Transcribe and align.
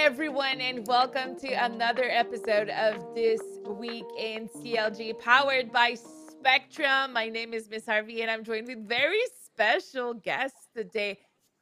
everyone, 0.00 0.62
and 0.62 0.86
welcome 0.86 1.38
to 1.38 1.52
another 1.62 2.04
episode 2.04 2.70
of 2.70 3.14
This 3.14 3.42
Week 3.66 4.06
in 4.18 4.48
CLG, 4.48 5.18
powered 5.18 5.70
by 5.70 5.94
Spectrum. 5.94 7.12
My 7.12 7.28
name 7.28 7.52
is 7.52 7.68
Miss 7.68 7.84
Harvey, 7.84 8.22
and 8.22 8.30
I'm 8.30 8.42
joined 8.42 8.66
with 8.66 8.88
very 8.88 9.20
special 9.44 10.14
guests 10.14 10.68
today, 10.74 11.18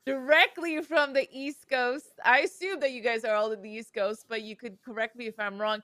directly 0.06 0.80
from 0.82 1.14
the 1.14 1.27
East 1.32 1.69
Coast. 1.69 2.12
I 2.24 2.43
assume 2.43 2.79
that 2.79 2.93
you 2.93 3.03
guys 3.03 3.24
are 3.24 3.35
all 3.35 3.51
in 3.51 3.61
the 3.61 3.71
East 3.71 3.93
Coast, 3.93 4.27
but 4.29 4.43
you 4.43 4.55
could 4.55 4.80
correct 4.82 5.16
me 5.16 5.27
if 5.27 5.34
I'm 5.41 5.61
wrong. 5.61 5.82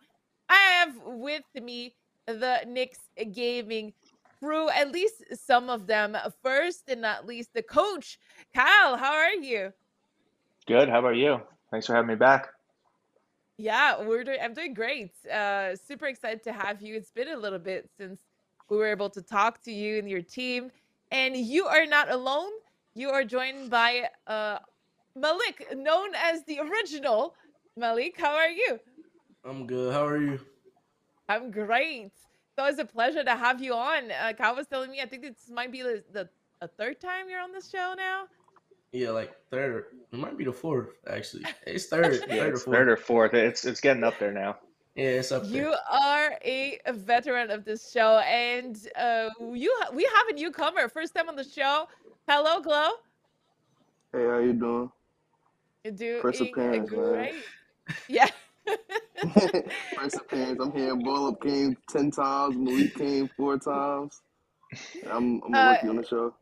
I 0.49 0.55
have 0.55 0.95
with 1.05 1.43
me 1.61 1.97
the 2.27 2.61
Knicks 2.69 3.01
Gaming 3.33 3.93
crew, 4.39 4.71
at 4.71 4.93
least 4.93 5.25
some 5.45 5.69
of 5.69 5.89
them. 5.89 6.17
First 6.41 6.85
and 6.87 7.01
not 7.01 7.27
least, 7.27 7.53
the 7.53 7.65
coach, 7.65 8.17
Kyle. 8.55 8.97
How 8.97 9.13
are 9.13 9.35
you? 9.35 9.73
Good. 10.69 10.89
How 10.89 11.01
about 11.01 11.17
you? 11.17 11.41
Thanks 11.75 11.89
for 11.89 11.95
having 11.95 12.07
me 12.07 12.15
back. 12.15 12.51
Yeah, 13.59 14.01
we're 14.01 14.23
doing. 14.23 14.39
I'm 14.41 14.55
doing 14.55 14.75
great. 14.75 15.11
Uh, 15.27 15.75
super 15.75 16.07
excited 16.07 16.45
to 16.45 16.53
have 16.53 16.81
you. 16.81 16.95
It's 16.95 17.11
been 17.11 17.27
a 17.27 17.37
little 17.37 17.59
bit 17.59 17.91
since 17.99 18.21
we 18.71 18.77
were 18.77 18.87
able 18.87 19.11
to 19.11 19.21
talk 19.21 19.61
to 19.65 19.73
you 19.73 19.99
and 19.99 20.09
your 20.09 20.23
team, 20.23 20.71
and 21.11 21.37
you 21.37 21.67
are 21.67 21.85
not 21.85 22.13
alone. 22.13 22.53
You 22.95 23.11
are 23.11 23.25
joined 23.25 23.71
by 23.71 24.09
uh, 24.29 24.59
Malik, 25.17 25.67
known 25.75 26.11
as 26.15 26.45
the 26.45 26.61
original 26.61 27.35
Malik. 27.77 28.21
How 28.21 28.37
are 28.37 28.51
you? 28.51 28.79
I'm 29.45 29.67
good. 29.67 29.93
How 29.93 30.07
are 30.07 30.23
you? 30.23 30.39
I'm 31.29 31.51
great. 31.51 32.13
So 32.57 32.67
it's 32.67 32.79
a 32.79 32.85
pleasure 32.85 33.25
to 33.25 33.35
have 33.35 33.61
you 33.61 33.75
on. 33.75 34.13
Uh, 34.13 34.33
Kyle 34.39 34.55
was 34.55 34.69
telling 34.69 34.93
me, 34.93 35.01
I 35.01 35.07
think 35.07 35.23
this 35.23 35.51
might 35.51 35.73
be 35.73 35.83
the, 35.83 36.05
the 36.13 36.29
a 36.61 36.69
third 36.69 37.01
time 37.01 37.29
you're 37.29 37.41
on 37.41 37.51
this 37.51 37.69
show 37.69 37.95
now. 37.97 38.27
Yeah, 38.95 39.11
like 39.11 39.35
third. 39.51 39.87
It 40.13 40.19
might 40.21 40.39
be 40.39 40.45
the 40.45 40.53
fourth, 40.53 40.91
actually. 41.09 41.45
It's 41.67 41.87
third. 41.87 42.21
Yeah, 42.29 42.37
third 42.37 42.55
or 42.55 42.59
fourth. 42.59 42.77
third 42.77 42.89
or 42.89 42.97
fourth. 42.97 43.35
It's 43.35 43.65
it's 43.65 43.81
getting 43.81 44.05
up 44.05 44.21
there 44.21 44.31
now. 44.31 44.59
Yeah, 44.95 45.19
it's 45.19 45.33
up 45.33 45.43
there. 45.49 45.63
You 45.63 45.75
are 45.91 46.39
a 46.43 46.79
veteran 46.93 47.51
of 47.51 47.65
this 47.65 47.91
show, 47.91 48.19
and 48.21 48.79
uh, 48.97 49.31
you 49.53 49.75
ha- 49.81 49.91
we 49.93 50.05
have 50.05 50.29
a 50.31 50.33
newcomer, 50.35 50.89
first 50.89 51.13
time 51.13 51.29
on 51.29 51.35
the 51.35 51.43
show. 51.43 51.89
Hello, 52.29 52.61
Glow. 52.61 52.91
Hey, 54.13 54.27
how 54.27 54.39
you 54.39 54.53
doing? 54.53 54.93
You 55.83 55.91
do 55.91 56.21
First 56.21 56.41
appearance, 56.41 56.89
man. 56.93 57.01
great. 57.13 57.35
Yeah. 58.09 58.29
First 59.97 60.17
appearance. 60.17 60.61
I'm 60.63 60.71
here. 60.73 60.95
Ball 60.95 61.27
Up 61.33 61.43
came 61.43 61.77
ten 61.91 62.13
times. 62.13 62.57
Malik 62.57 62.95
came 62.95 63.29
four 63.37 63.59
times. 63.59 64.23
I'm 65.11 65.43
I'm 65.45 65.55
a 65.55 65.59
Uh, 65.59 65.73
rookie 65.73 65.89
on 65.89 65.97
the 65.97 66.07
show. 66.07 66.33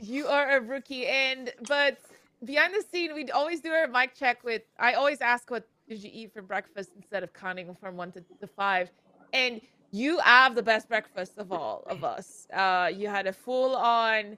You 0.00 0.26
are 0.28 0.56
a 0.56 0.60
rookie, 0.60 1.06
and 1.06 1.52
but 1.68 1.98
behind 2.44 2.74
the 2.74 2.82
scene, 2.90 3.14
we'd 3.14 3.30
always 3.30 3.60
do 3.60 3.70
our 3.72 3.88
mic 3.88 4.14
check 4.14 4.44
with. 4.44 4.62
I 4.78 4.94
always 4.94 5.20
ask, 5.22 5.50
"What 5.50 5.68
did 5.88 6.02
you 6.02 6.10
eat 6.12 6.32
for 6.34 6.42
breakfast?" 6.42 6.90
Instead 6.96 7.22
of 7.24 7.32
counting 7.32 7.74
from 7.76 7.96
one 7.96 8.12
to, 8.12 8.24
to 8.40 8.46
five, 8.46 8.90
and 9.32 9.60
you 9.92 10.18
have 10.18 10.54
the 10.54 10.62
best 10.62 10.88
breakfast 10.88 11.38
of 11.38 11.52
all 11.52 11.84
of 11.86 12.04
us. 12.04 12.46
Uh, 12.52 12.90
you 12.94 13.08
had 13.08 13.26
a 13.26 13.32
full-on 13.32 14.36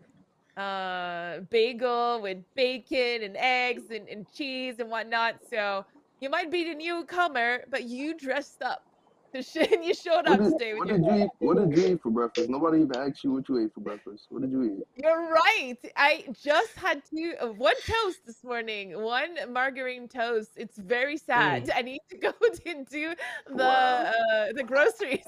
uh, 0.57 1.41
bagel 1.51 2.21
with 2.23 2.39
bacon 2.55 3.23
and 3.23 3.37
eggs 3.37 3.91
and, 3.91 4.09
and 4.09 4.31
cheese 4.33 4.79
and 4.79 4.91
whatnot. 4.91 5.37
So 5.51 5.87
you 6.21 6.31
might 6.31 6.51
be 6.51 6.65
the 6.65 6.75
newcomer, 6.75 7.65
but 7.71 7.85
you 7.85 8.17
dressed 8.17 8.63
up. 8.63 8.88
To 9.33 9.43
shit, 9.43 9.83
you 9.83 9.95
showed 9.95 10.27
up 10.27 10.39
did, 10.41 10.51
today 10.51 10.75
with 10.75 10.89
what 10.89 10.89
did 10.89 11.05
you 11.05 11.25
eat? 11.25 11.31
What 11.39 11.57
did 11.59 11.77
you 11.77 11.87
eat 11.87 12.03
for 12.03 12.11
breakfast? 12.11 12.49
Nobody 12.51 12.83
even 12.83 12.97
asked 12.97 13.25
you 13.25 13.33
what 13.33 13.49
you 13.49 13.59
ate 13.59 13.75
for 13.75 13.81
breakfast. 13.81 14.27
What 14.31 14.43
did 14.43 14.51
you 14.51 14.65
eat? 14.65 14.83
You're 14.97 15.31
right. 15.31 15.77
I 15.97 16.25
just 16.33 16.75
had 16.77 17.03
two, 17.09 17.35
one 17.57 17.75
toast 17.87 18.21
this 18.27 18.43
morning, 18.45 19.01
one 19.01 19.37
margarine 19.53 20.09
toast. 20.09 20.53
It's 20.57 20.79
very 20.79 21.17
sad. 21.17 21.71
I 21.75 21.83
need 21.83 22.01
to 22.11 22.17
go 22.23 22.33
into 22.65 23.15
the 23.47 23.55
Wow. 23.55 24.13
uh, 24.13 24.53
the 24.55 24.65
groceries. 24.65 25.27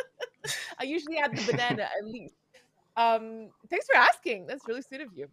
I 0.78 0.84
usually 0.84 1.16
have 1.16 1.34
the 1.36 1.42
banana 1.42 1.82
at 1.82 2.04
least. 2.04 2.34
Um, 2.96 3.50
thanks 3.68 3.86
for 3.86 3.96
asking. 3.96 4.46
That's 4.46 4.66
really 4.66 4.82
sweet 4.82 5.00
of 5.00 5.08
you. 5.14 5.28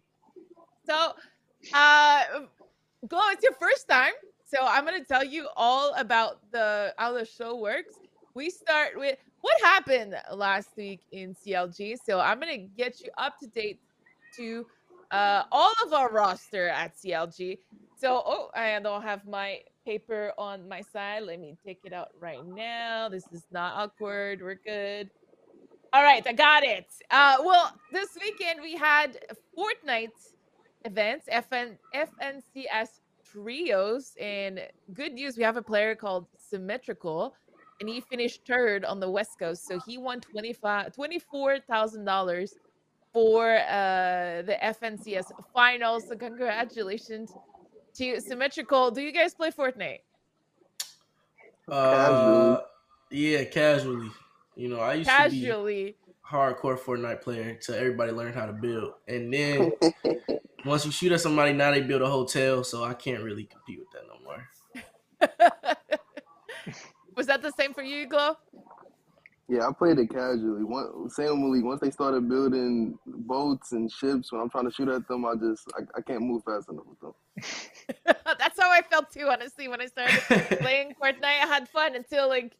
So, 0.86 1.14
uh, 1.74 2.24
Glow, 3.08 3.22
it's 3.32 3.44
your 3.44 3.54
first 3.54 3.88
time, 3.88 4.14
so 4.54 4.60
I'm 4.62 4.86
gonna 4.86 5.04
tell 5.04 5.24
you 5.24 5.48
all 5.56 5.94
about 5.96 6.40
the 6.52 6.94
how 6.98 7.14
the 7.14 7.26
show 7.26 7.58
works. 7.58 7.96
We 8.36 8.50
start 8.50 8.92
with 8.96 9.18
what 9.42 9.60
happened 9.62 10.16
last 10.32 10.70
week 10.78 11.02
in 11.12 11.36
CLG. 11.36 11.98
So 12.06 12.20
I'm 12.20 12.40
gonna 12.40 12.58
get 12.58 13.02
you 13.02 13.10
up 13.18 13.40
to 13.40 13.48
date 13.48 13.80
to 14.38 14.66
uh, 15.12 15.44
all 15.52 15.74
of 15.86 15.94
our 15.94 16.12
roster 16.12 16.70
at 16.70 16.96
CLG. 16.96 17.58
So 18.00 18.22
oh, 18.26 18.50
I 18.56 18.80
don't 18.80 19.02
have 19.02 19.26
my 19.28 19.60
paper 19.86 20.34
on 20.38 20.68
my 20.70 20.82
side. 20.82 21.24
Let 21.24 21.40
me 21.40 21.58
take 21.66 21.80
it 21.84 21.94
out 21.94 22.10
right 22.20 22.46
now. 22.46 23.10
This 23.10 23.26
is 23.32 23.44
not 23.52 23.74
awkward. 23.76 24.42
We're 24.42 24.60
good. 24.66 25.10
All 25.94 26.04
right, 26.04 26.26
I 26.26 26.34
got 26.34 26.64
it. 26.64 26.88
Uh, 27.12 27.38
well, 27.44 27.72
this 27.92 28.10
weekend 28.20 28.62
we 28.62 28.76
had 28.76 29.20
Fortnite 29.56 30.10
events, 30.86 31.28
FN, 31.32 31.78
FNCS 31.96 32.90
trios, 33.34 34.14
and 34.20 34.62
good 34.94 35.14
news, 35.14 35.38
we 35.38 35.44
have 35.44 35.58
a 35.58 35.62
player 35.62 35.96
called 35.96 36.28
Symmetrical, 36.38 37.36
and 37.80 37.90
he 37.90 38.02
finished 38.02 38.42
third 38.48 38.86
on 38.86 39.00
the 39.00 39.10
West 39.10 39.40
Coast. 39.40 39.68
So 39.68 39.80
he 39.86 39.98
won 39.98 40.22
25 40.22 40.94
$24,000 40.94 42.50
for 43.12 43.58
uh, 43.58 44.42
the 44.42 44.58
FNCS 44.62 45.32
finals. 45.54 46.08
So 46.08 46.16
congratulations 46.16 47.34
to 47.96 48.20
Symmetrical. 48.20 48.92
Do 48.92 49.02
you 49.02 49.12
guys 49.12 49.34
play 49.34 49.52
Fortnite? 49.52 50.00
Uh, 51.68 52.60
yeah, 53.10 53.44
casually. 53.46 54.10
You 54.56 54.70
know, 54.70 54.80
I 54.80 54.96
used 54.96 55.10
to 55.10 55.30
be 55.30 55.42
Casually. 55.42 55.96
hardcore 56.28 56.78
Fortnite 56.78 57.22
player 57.22 57.50
until 57.50 57.76
everybody 57.76 58.12
learned 58.12 58.36
how 58.36 58.46
to 58.46 58.54
build, 58.54 58.94
and 59.08 59.34
then 59.34 59.72
once 60.66 60.86
you 60.86 60.92
shoot 60.92 61.12
at 61.12 61.22
somebody, 61.22 61.54
now 61.54 61.72
they 61.72 61.82
build 61.82 62.02
a 62.02 62.10
hotel, 62.10 62.64
so 62.64 62.84
I 62.84 62.94
can't 62.94 63.24
really 63.24 63.46
compete 63.46 63.80
with 63.80 63.92
that 63.92 64.04
no 64.08 64.20
more. 64.24 64.48
Was 67.16 67.28
that 67.28 67.42
the 67.42 67.52
same 67.52 67.74
for 67.74 67.84
you, 67.84 68.08
Glow? 68.08 68.36
Yeah, 69.50 69.68
I 69.68 69.74
played 69.74 70.00
it 70.00 70.10
casually. 70.10 70.64
One, 70.64 71.10
same 71.10 71.30
with 71.30 71.40
Malik. 71.40 71.66
Once 71.66 71.82
they 71.82 71.92
started 71.92 72.30
building 72.30 72.98
boats 73.06 73.74
and 73.74 73.92
ships, 73.92 74.32
when 74.32 74.42
I'm 74.42 74.50
trying 74.50 74.66
to 74.66 74.72
shoot 74.72 74.88
at 74.88 75.08
them, 75.08 75.26
I 75.26 75.36
just 75.36 75.72
I, 75.78 75.82
I 75.98 76.02
can't 76.02 76.22
move 76.22 76.44
fast 76.44 76.70
enough 76.70 76.86
with 76.88 77.00
them. 77.02 77.14
That's 78.40 78.60
how 78.60 78.72
I 78.72 78.82
felt 78.82 79.12
too, 79.12 79.28
honestly, 79.30 79.68
when 79.68 79.82
I 79.82 79.88
started 79.88 80.22
playing 80.60 80.96
Fortnite. 81.02 81.24
I 81.24 81.46
had 81.46 81.68
fun 81.68 81.96
until 81.96 82.30
like 82.30 82.56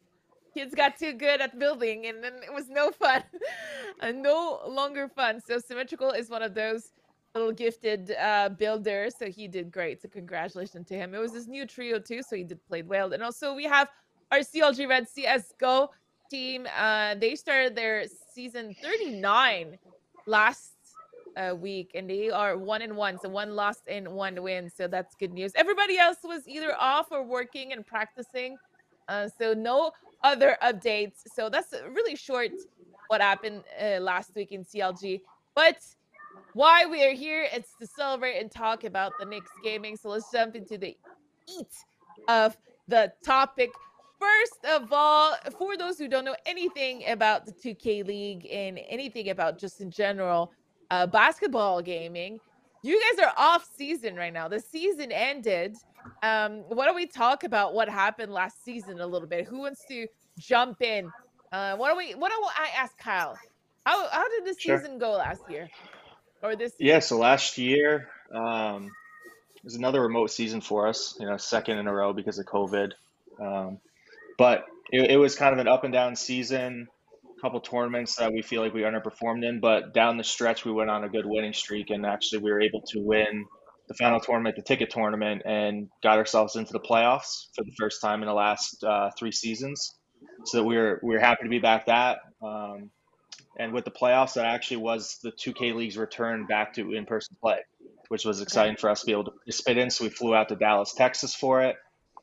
kids 0.52 0.74
got 0.74 0.98
too 0.98 1.14
good 1.14 1.40
at 1.40 1.58
building, 1.58 2.06
and 2.06 2.22
then 2.22 2.34
it 2.44 2.52
was 2.52 2.68
no 2.68 2.90
fun, 2.90 3.24
and 4.00 4.18
uh, 4.18 4.22
no 4.22 4.60
longer 4.68 5.08
fun. 5.08 5.40
So 5.40 5.58
symmetrical 5.58 6.10
is 6.10 6.28
one 6.28 6.42
of 6.42 6.54
those 6.54 6.92
little 7.34 7.52
gifted 7.52 8.12
uh, 8.20 8.48
builders. 8.50 9.14
So 9.18 9.26
he 9.26 9.48
did 9.48 9.70
great. 9.70 10.00
So 10.02 10.08
congratulations 10.08 10.86
to 10.88 10.94
him. 10.94 11.14
It 11.14 11.18
was 11.18 11.32
his 11.32 11.48
new 11.48 11.66
trio 11.66 11.98
too, 11.98 12.22
so 12.22 12.36
he 12.36 12.44
did 12.44 12.64
played 12.66 12.88
well. 12.88 13.12
And 13.12 13.22
also 13.22 13.54
we 13.54 13.64
have 13.64 13.88
our 14.30 14.38
CLG 14.38 14.88
Red 14.88 15.08
CS:GO 15.08 15.90
team. 16.30 16.66
Uh, 16.76 17.14
they 17.16 17.34
started 17.34 17.74
their 17.74 18.04
season 18.32 18.74
39 18.82 19.78
last 20.26 20.72
uh, 21.36 21.54
week, 21.54 21.90
and 21.94 22.08
they 22.08 22.30
are 22.30 22.56
one 22.56 22.82
and 22.82 22.96
one, 22.96 23.18
so 23.18 23.28
one 23.28 23.54
lost 23.56 23.82
and 23.88 24.08
one 24.08 24.40
win. 24.42 24.70
So 24.70 24.86
that's 24.86 25.14
good 25.16 25.32
news. 25.32 25.52
Everybody 25.56 25.98
else 25.98 26.18
was 26.22 26.46
either 26.46 26.74
off 26.78 27.08
or 27.10 27.24
working 27.24 27.72
and 27.72 27.84
practicing, 27.84 28.56
uh, 29.08 29.28
so 29.38 29.54
no 29.54 29.92
other 30.22 30.56
updates. 30.62 31.22
So 31.34 31.48
that's 31.48 31.74
really 31.90 32.16
short 32.16 32.52
what 33.08 33.20
happened 33.20 33.64
uh, 33.80 33.98
last 34.00 34.34
week 34.34 34.52
in 34.52 34.64
CLG. 34.64 35.20
But 35.54 35.78
why 36.54 36.86
we 36.86 37.04
are 37.04 37.12
here, 37.12 37.46
it's 37.52 37.74
to 37.80 37.86
celebrate 37.86 38.38
and 38.38 38.50
talk 38.50 38.84
about 38.84 39.12
the 39.18 39.26
Knicks 39.26 39.50
gaming. 39.62 39.96
So 39.96 40.08
let's 40.08 40.30
jump 40.32 40.54
into 40.54 40.78
the 40.78 40.96
eat 41.48 41.72
of 42.28 42.56
the 42.88 43.12
topic. 43.24 43.70
First 44.20 44.64
of 44.64 44.92
all, 44.92 45.36
for 45.58 45.76
those 45.76 45.98
who 45.98 46.08
don't 46.08 46.24
know 46.24 46.36
anything 46.46 47.04
about 47.08 47.44
the 47.44 47.52
2K 47.52 48.06
League 48.06 48.46
and 48.50 48.80
anything 48.88 49.30
about 49.30 49.58
just 49.58 49.80
in 49.80 49.90
general 49.90 50.52
uh, 50.90 51.06
basketball 51.06 51.82
gaming, 51.82 52.40
you 52.82 53.00
guys 53.10 53.24
are 53.24 53.32
off 53.36 53.68
season 53.76 54.14
right 54.14 54.32
now. 54.32 54.48
The 54.48 54.60
season 54.60 55.10
ended. 55.12 55.76
Um, 56.22 56.64
why 56.68 56.84
don't 56.86 56.94
we 56.94 57.06
talk 57.06 57.44
about 57.44 57.74
what 57.74 57.88
happened 57.88 58.32
last 58.32 58.64
season 58.64 59.00
a 59.00 59.06
little 59.06 59.28
bit? 59.28 59.46
Who 59.46 59.58
wants 59.58 59.84
to 59.88 60.06
jump 60.38 60.80
in? 60.82 61.10
Uh, 61.52 61.76
what 61.76 61.90
do 61.90 61.96
we? 61.96 62.14
What 62.14 62.30
do 62.30 62.36
I 62.42 62.68
ask 62.76 62.96
Kyle? 62.98 63.38
How 63.86 64.08
how 64.08 64.28
did 64.28 64.44
the 64.44 64.58
Sure. 64.58 64.78
season 64.78 64.98
go 64.98 65.12
last 65.12 65.42
year, 65.48 65.68
or 66.44 66.56
this? 66.56 66.72
Yeah, 66.78 66.98
so 67.00 67.18
last 67.18 67.58
year 67.58 68.08
um, 68.32 68.90
was 69.64 69.74
another 69.74 70.02
remote 70.02 70.30
season 70.30 70.60
for 70.60 70.86
us, 70.86 71.16
you 71.18 71.26
know, 71.26 71.36
second 71.36 71.78
in 71.78 71.86
a 71.86 71.92
row 71.92 72.12
because 72.12 72.38
of 72.38 72.46
COVID. 72.46 72.92
Um, 73.40 73.78
but 74.38 74.64
it, 74.90 75.12
it 75.12 75.16
was 75.16 75.34
kind 75.34 75.52
of 75.52 75.58
an 75.58 75.68
up 75.68 75.84
and 75.84 75.92
down 75.92 76.16
season, 76.16 76.88
a 77.36 77.40
couple 77.40 77.60
tournaments 77.60 78.16
that 78.16 78.32
we 78.32 78.42
feel 78.42 78.62
like 78.62 78.74
we 78.74 78.82
underperformed 78.82 79.44
in, 79.44 79.60
but 79.60 79.94
down 79.94 80.18
the 80.18 80.24
stretch 80.24 80.64
we 80.64 80.72
went 80.72 80.90
on 80.90 81.04
a 81.04 81.08
good 81.08 81.26
winning 81.26 81.54
streak 81.54 81.90
and 81.90 82.04
actually 82.04 82.42
we 82.42 82.52
were 82.52 82.60
able 82.60 82.82
to 82.88 83.00
win 83.00 83.46
the 83.88 83.94
final 83.94 84.20
tournament, 84.20 84.56
the 84.56 84.62
ticket 84.62 84.90
tournament, 84.90 85.42
and 85.44 85.88
got 86.02 86.18
ourselves 86.18 86.56
into 86.56 86.72
the 86.72 86.80
playoffs 86.80 87.48
for 87.54 87.64
the 87.64 87.72
first 87.78 88.00
time 88.00 88.22
in 88.22 88.28
the 88.28 88.34
last 88.34 88.82
uh, 88.82 89.10
three 89.18 89.32
seasons. 89.32 89.98
So 90.46 90.62
we 90.62 90.76
are 90.76 91.00
we 91.02 91.16
are 91.16 91.20
happy 91.20 91.44
to 91.44 91.50
be 91.50 91.58
back. 91.58 91.86
That 91.86 92.18
um, 92.42 92.90
and 93.58 93.72
with 93.72 93.84
the 93.84 93.90
playoffs, 93.90 94.34
that 94.34 94.46
actually 94.46 94.78
was 94.78 95.18
the 95.22 95.30
2K 95.32 95.74
League's 95.74 95.96
return 95.96 96.46
back 96.46 96.74
to 96.74 96.92
in-person 96.92 97.36
play, 97.40 97.60
which 98.08 98.24
was 98.24 98.40
exciting 98.40 98.76
for 98.76 98.90
us 98.90 99.00
to 99.00 99.06
be 99.06 99.12
able 99.12 99.24
to 99.24 99.30
participate 99.30 99.78
in. 99.78 99.90
So 99.90 100.04
we 100.04 100.10
flew 100.10 100.34
out 100.34 100.48
to 100.48 100.56
Dallas, 100.56 100.92
Texas 100.92 101.34
for 101.34 101.62
it, 101.62 101.76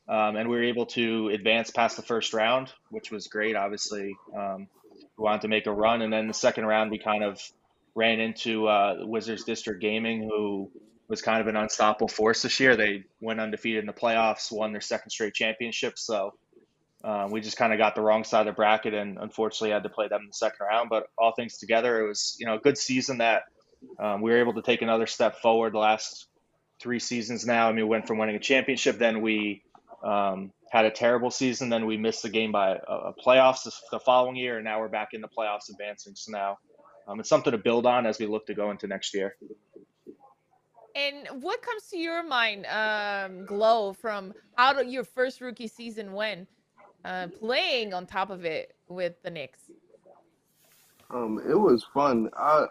um, 0.10 0.36
and 0.36 0.50
we 0.50 0.58
were 0.58 0.64
able 0.64 0.86
to 0.88 1.30
advance 1.30 1.72
past 1.72 1.96
the 1.96 2.04
first 2.04 2.34
round, 2.34 2.72
which 2.90 3.12
was 3.12 3.28
great. 3.28 3.56
Obviously, 3.56 4.16
um, 4.36 4.68
we 5.18 5.24
wanted 5.24 5.42
to 5.42 5.48
make 5.48 5.68
a 5.68 5.72
run, 5.72 6.02
and 6.02 6.12
then 6.12 6.28
the 6.28 6.34
second 6.34 6.66
round 6.66 6.92
we 6.92 7.00
kind 7.00 7.24
of 7.24 7.42
ran 7.96 8.20
into 8.20 8.68
uh, 8.68 8.98
Wizards 9.02 9.44
District 9.44 9.82
Gaming, 9.82 10.24
who 10.24 10.70
was 11.08 11.22
kind 11.22 11.42
of 11.42 11.48
an 11.48 11.56
unstoppable 11.56 12.08
force 12.08 12.42
this 12.42 12.60
year. 12.60 12.76
They 12.76 13.04
went 13.20 13.40
undefeated 13.40 13.82
in 13.82 13.86
the 13.86 13.94
playoffs, 13.94 14.52
won 14.52 14.72
their 14.72 14.82
second 14.82 15.12
straight 15.12 15.34
championship. 15.34 16.00
So 16.00 16.34
um, 17.04 17.32
we 17.32 17.42
just 17.42 17.58
kind 17.58 17.74
of 17.74 17.80
got 17.80 17.96
the 17.96 18.02
wrong 18.02 18.24
side 18.24 18.42
of 18.42 18.54
the 18.54 18.56
bracket, 18.56 18.94
and 18.94 19.18
unfortunately 19.20 19.72
had 19.72 19.84
to 19.84 19.90
play 19.90 20.08
them 20.08 20.22
in 20.22 20.28
the 20.28 20.34
second 20.34 20.66
round. 20.70 20.90
But 20.90 21.08
all 21.18 21.34
things 21.34 21.58
together, 21.58 22.04
it 22.04 22.08
was 22.08 22.36
you 22.40 22.46
know 22.46 22.56
a 22.56 22.60
good 22.60 22.78
season 22.78 23.18
that 23.20 23.44
um, 24.00 24.22
we 24.22 24.32
were 24.32 24.38
able 24.38 24.54
to 24.54 24.62
take 24.62 24.82
another 24.82 25.08
step 25.08 25.42
forward. 25.42 25.74
The 25.74 25.80
last 25.80 26.28
three 26.80 27.00
seasons 27.00 27.46
now, 27.46 27.70
I 27.70 27.72
mean, 27.72 27.86
we 27.86 27.90
went 27.90 28.08
from 28.08 28.18
winning 28.18 28.36
a 28.36 28.40
championship, 28.40 28.98
then 28.98 29.22
we 29.22 29.64
um, 30.04 30.52
had 30.72 30.86
a 30.86 30.92
terrible 30.92 31.32
season, 31.32 31.70
then 31.70 31.86
we 31.86 31.98
missed 31.98 32.24
the 32.24 32.30
game 32.30 32.52
by 32.52 32.72
a, 32.72 32.94
a 32.94 33.14
playoffs 33.14 33.68
the 33.92 34.00
following 34.00 34.36
year, 34.36 34.58
and 34.58 34.66
now 34.66 34.80
we're 34.80 34.88
back 34.88 35.10
in 35.14 35.22
the 35.22 35.28
playoffs, 35.28 35.70
advancing. 35.70 36.16
So 36.16 36.32
now 36.32 36.58
um, 37.08 37.20
it's 37.20 37.30
something 37.30 37.52
to 37.52 37.58
build 37.58 37.86
on 37.86 38.06
as 38.06 38.20
we 38.20 38.26
look 38.26 38.46
to 38.48 38.54
go 38.54 38.72
into 38.72 38.88
next 38.88 39.14
year. 39.14 39.36
And 40.96 41.42
what 41.42 41.62
comes 41.62 41.84
to 41.92 41.98
your 41.98 42.24
mind, 42.24 42.66
um, 42.66 43.46
Glow, 43.46 43.94
from 43.94 44.34
how 44.56 44.80
your 44.82 45.04
first 45.04 45.40
rookie 45.40 45.68
season 45.68 46.14
went? 46.14 46.48
Uh, 47.06 47.28
playing 47.40 47.94
on 47.94 48.06
top 48.06 48.30
of 48.30 48.46
it 48.46 48.76
with 48.88 49.22
the 49.24 49.30
Knicks? 49.30 49.60
Um, 51.14 51.42
it 51.48 51.56
was 51.56 51.86
fun. 51.94 52.30
I, 52.38 52.66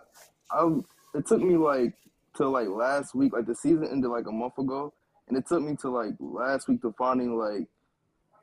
I, 0.50 0.68
it 1.14 1.26
took 1.26 1.40
me 1.40 1.56
like 1.56 1.94
till 2.36 2.50
like 2.50 2.68
last 2.68 3.14
week. 3.14 3.32
Like 3.32 3.46
the 3.46 3.54
season 3.54 3.88
ended 3.90 4.10
like 4.10 4.26
a 4.26 4.32
month 4.32 4.58
ago, 4.58 4.92
and 5.28 5.36
it 5.36 5.46
took 5.46 5.62
me 5.62 5.76
to 5.82 5.90
like 5.90 6.14
last 6.18 6.68
week 6.68 6.82
to 6.82 6.94
finding 6.96 7.36
like, 7.36 7.66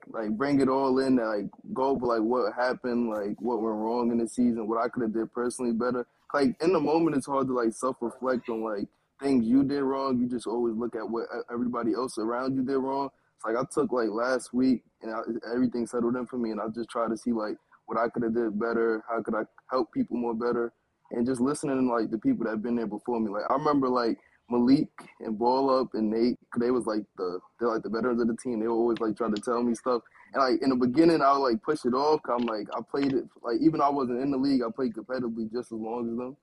like 0.10 0.30
bring 0.38 0.62
it 0.62 0.70
all 0.70 1.00
in. 1.00 1.20
And, 1.20 1.28
like 1.28 1.74
go 1.74 1.86
over 1.88 2.06
like 2.06 2.22
what 2.22 2.54
happened, 2.54 3.10
like 3.10 3.42
what 3.42 3.62
went 3.62 3.76
wrong 3.76 4.12
in 4.12 4.20
the 4.20 4.28
season, 4.28 4.68
what 4.68 4.84
I 4.84 4.90
could 4.90 5.04
have 5.04 5.14
did 5.14 5.34
personally 5.34 5.74
better. 5.74 6.06
Like 6.34 6.56
in 6.62 6.74
the 6.74 6.80
moment, 6.80 7.16
it's 7.16 7.26
hard 7.26 7.48
to 7.48 7.54
like 7.54 7.74
self 7.74 7.98
reflect 8.02 8.50
on 8.50 8.64
like 8.64 8.88
things 9.22 9.48
you 9.48 9.64
did 9.64 9.82
wrong. 9.82 10.20
You 10.20 10.30
just 10.30 10.48
always 10.48 10.76
look 10.76 10.96
at 10.96 11.10
what 11.10 11.26
everybody 11.52 11.94
else 11.94 12.18
around 12.18 12.56
you 12.56 12.64
did 12.64 12.78
wrong. 12.78 13.10
Like 13.46 13.56
I 13.56 13.64
took 13.72 13.92
like 13.92 14.10
last 14.10 14.54
week 14.54 14.84
and 15.02 15.14
I, 15.14 15.20
everything 15.54 15.88
settled 15.88 16.16
in 16.16 16.26
for 16.26 16.38
me, 16.38 16.52
and 16.52 16.60
I 16.62 16.68
just 16.74 16.90
tried 16.90 17.10
to 17.10 17.18
see 17.18 17.32
like 17.32 17.56
what 17.86 17.98
I 17.98 18.10
could 18.10 18.24
have 18.24 18.36
did 18.36 18.60
better, 18.60 19.04
how 19.10 19.22
could 19.22 19.36
I 19.36 19.44
help 19.72 19.94
people 19.94 20.18
more 20.18 20.34
better, 20.34 20.74
and 21.12 21.26
just 21.26 21.42
listening 21.42 21.78
to 21.78 21.94
like 21.94 22.12
the 22.12 22.18
people 22.18 22.46
that 22.46 22.52
have 22.52 22.64
been 22.64 22.76
there 22.76 22.88
before 22.88 23.20
me. 23.20 23.30
Like 23.30 23.50
I 23.50 23.54
remember 23.54 23.90
like 23.90 24.18
Malik 24.50 24.90
and 25.20 25.38
Ball 25.38 25.70
Up 25.70 25.90
and 25.94 26.10
Nate, 26.10 26.38
they 26.60 26.72
was 26.72 26.86
like 26.86 27.04
the 27.18 27.40
they're 27.60 27.70
like 27.70 27.84
the 27.84 27.90
veterans 27.90 28.22
of 28.22 28.28
the 28.28 28.38
team. 28.38 28.60
They 28.60 28.68
were 28.68 28.74
always 28.74 29.00
like 29.00 29.16
trying 29.16 29.36
to 29.36 29.42
tell 29.42 29.62
me 29.64 29.76
stuff, 29.76 30.02
and 30.34 30.42
like 30.42 30.62
in 30.62 30.70
the 30.70 30.76
beginning 30.76 31.22
I 31.22 31.34
would 31.34 31.40
like 31.44 31.64
push 31.64 31.86
it 31.86 31.94
off. 31.94 32.22
I'm 32.30 32.46
like 32.46 32.68
I 32.76 32.82
played 32.82 33.14
it 33.14 33.26
like 33.42 33.58
even 33.62 33.80
though 33.80 33.88
I 33.88 33.92
wasn't 33.92 34.22
in 34.22 34.32
the 34.32 34.38
league, 34.38 34.62
I 34.64 34.72
played 34.76 34.94
competitively 34.94 35.52
just 35.52 35.72
as 35.72 35.80
long 35.80 36.10
as 36.10 36.18
them. 36.18 36.38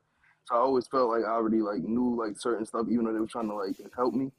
So 0.45 0.55
I 0.55 0.59
always 0.59 0.87
felt 0.87 1.09
like 1.09 1.25
I 1.25 1.33
already 1.33 1.61
like 1.61 1.83
knew 1.83 2.17
like 2.19 2.39
certain 2.39 2.67
stuff, 2.67 2.87
even 2.91 3.05
though 3.05 3.13
they 3.13 3.21
were 3.21 3.27
trying 3.27 3.49
to 3.49 3.55
like 3.55 3.77
help 3.97 4.15
me. 4.15 4.31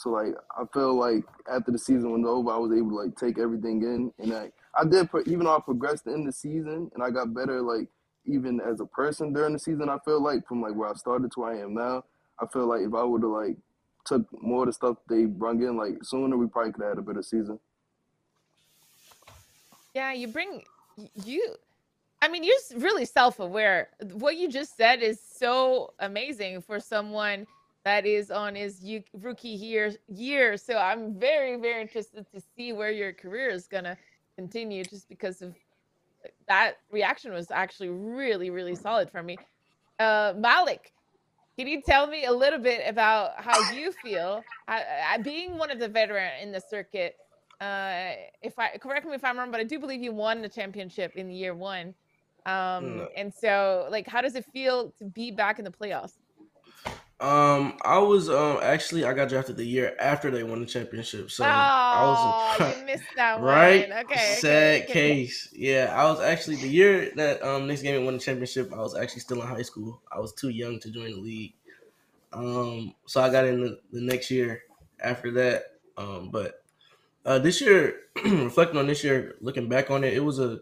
So 0.00 0.08
like 0.08 0.32
I 0.56 0.64
feel 0.72 0.94
like 0.94 1.24
after 1.52 1.70
the 1.70 1.78
season 1.78 2.10
was 2.10 2.26
over, 2.26 2.50
I 2.50 2.56
was 2.56 2.72
able 2.72 2.88
to 2.88 2.96
like 2.96 3.16
take 3.16 3.38
everything 3.38 3.82
in, 3.82 4.10
and 4.18 4.32
I 4.32 4.50
I 4.74 4.84
did 4.86 5.10
even 5.26 5.44
though 5.44 5.54
I 5.54 5.60
progressed 5.60 6.06
in 6.06 6.24
the 6.24 6.32
season 6.32 6.90
and 6.94 7.02
I 7.02 7.10
got 7.10 7.34
better 7.34 7.60
like 7.60 7.86
even 8.24 8.62
as 8.62 8.80
a 8.80 8.86
person 8.86 9.34
during 9.34 9.52
the 9.52 9.58
season. 9.58 9.90
I 9.90 9.98
feel 10.02 10.22
like 10.22 10.48
from 10.48 10.62
like 10.62 10.74
where 10.74 10.88
I 10.88 10.94
started 10.94 11.30
to 11.32 11.40
where 11.40 11.52
I 11.52 11.60
am 11.60 11.74
now, 11.74 12.04
I 12.40 12.46
feel 12.46 12.66
like 12.66 12.80
if 12.80 12.94
I 12.94 13.02
would 13.02 13.20
have 13.20 13.30
like 13.30 13.58
took 14.06 14.24
more 14.42 14.62
of 14.62 14.68
the 14.68 14.72
stuff 14.72 14.96
they 15.06 15.26
brung 15.26 15.62
in 15.62 15.76
like 15.76 16.02
sooner, 16.02 16.34
we 16.34 16.46
probably 16.46 16.72
could 16.72 16.82
have 16.82 16.92
had 16.92 16.98
a 16.98 17.02
better 17.02 17.22
season. 17.22 17.60
Yeah, 19.94 20.14
you 20.14 20.28
bring 20.28 20.62
you. 21.26 21.56
I 22.22 22.28
mean, 22.28 22.42
you're 22.42 22.56
really 22.76 23.04
self-aware. 23.04 23.90
What 24.12 24.38
you 24.38 24.48
just 24.48 24.78
said 24.78 25.02
is 25.02 25.20
so 25.20 25.92
amazing 25.98 26.62
for 26.62 26.80
someone 26.80 27.46
that 27.84 28.06
is 28.06 28.30
on 28.30 28.54
his 28.54 28.84
rookie 29.14 29.48
year 29.48 29.92
year. 30.08 30.56
So 30.56 30.76
I'm 30.76 31.18
very 31.18 31.56
very 31.56 31.80
interested 31.80 32.26
to 32.34 32.40
see 32.56 32.72
where 32.72 32.90
your 32.90 33.12
career 33.12 33.48
is 33.48 33.66
gonna 33.66 33.96
continue, 34.36 34.84
just 34.84 35.08
because 35.08 35.42
of 35.42 35.54
that 36.48 36.74
reaction 36.90 37.32
was 37.32 37.50
actually 37.50 37.88
really 37.88 38.50
really 38.50 38.74
solid 38.74 39.10
for 39.10 39.22
me. 39.22 39.36
Uh, 39.98 40.34
Malik, 40.36 40.92
can 41.58 41.68
you 41.68 41.82
tell 41.82 42.06
me 42.06 42.24
a 42.24 42.32
little 42.32 42.58
bit 42.58 42.82
about 42.86 43.32
how 43.36 43.72
you 43.72 43.92
feel 43.92 44.42
uh, 44.68 45.18
being 45.22 45.58
one 45.58 45.70
of 45.70 45.78
the 45.78 45.88
veteran 45.88 46.30
in 46.42 46.52
the 46.52 46.60
circuit? 46.60 47.16
Uh, 47.60 48.12
if 48.42 48.58
I 48.58 48.78
correct 48.78 49.06
me 49.06 49.14
if 49.14 49.24
I'm 49.24 49.38
wrong, 49.38 49.50
but 49.50 49.60
I 49.60 49.64
do 49.64 49.78
believe 49.78 50.02
you 50.02 50.12
won 50.12 50.40
the 50.40 50.48
championship 50.48 51.16
in 51.16 51.30
year 51.30 51.54
one. 51.54 51.94
Um, 52.46 53.06
and 53.16 53.32
so 53.32 53.86
like, 53.90 54.08
how 54.08 54.22
does 54.22 54.34
it 54.34 54.46
feel 54.46 54.92
to 54.98 55.04
be 55.04 55.30
back 55.30 55.58
in 55.58 55.64
the 55.66 55.70
playoffs? 55.70 56.19
Um, 57.20 57.74
I 57.84 57.98
was 57.98 58.30
um 58.30 58.60
actually 58.62 59.04
I 59.04 59.12
got 59.12 59.28
drafted 59.28 59.58
the 59.58 59.64
year 59.64 59.94
after 60.00 60.30
they 60.30 60.42
won 60.42 60.60
the 60.60 60.66
championship, 60.66 61.30
so 61.30 61.44
oh, 61.44 61.48
I 61.48 62.02
was 62.58 62.76
you 62.78 62.84
missed 62.86 63.04
that 63.14 63.40
right. 63.42 63.90
One. 63.90 63.98
Okay, 64.04 64.36
sad 64.38 64.82
okay, 64.84 64.92
case. 64.92 65.48
Yeah, 65.52 65.92
I 65.94 66.10
was 66.10 66.20
actually 66.20 66.56
the 66.56 66.68
year 66.68 67.12
that 67.16 67.42
um 67.42 67.66
Knicks 67.66 67.82
game 67.82 68.06
won 68.06 68.14
the 68.14 68.20
championship. 68.20 68.72
I 68.72 68.78
was 68.78 68.96
actually 68.96 69.20
still 69.20 69.42
in 69.42 69.46
high 69.48 69.60
school. 69.60 70.00
I 70.10 70.18
was 70.18 70.32
too 70.32 70.48
young 70.48 70.80
to 70.80 70.90
join 70.90 71.10
the 71.10 71.20
league. 71.20 71.52
Um, 72.32 72.94
so 73.04 73.20
I 73.20 73.30
got 73.30 73.44
in 73.44 73.60
the, 73.60 73.80
the 73.92 74.00
next 74.00 74.30
year 74.30 74.62
after 74.98 75.30
that. 75.32 75.64
Um, 75.98 76.30
but 76.30 76.62
uh, 77.26 77.38
this 77.38 77.60
year, 77.60 78.00
reflecting 78.24 78.78
on 78.78 78.86
this 78.86 79.04
year, 79.04 79.34
looking 79.42 79.68
back 79.68 79.90
on 79.90 80.04
it, 80.04 80.14
it 80.14 80.24
was 80.24 80.38
a 80.38 80.60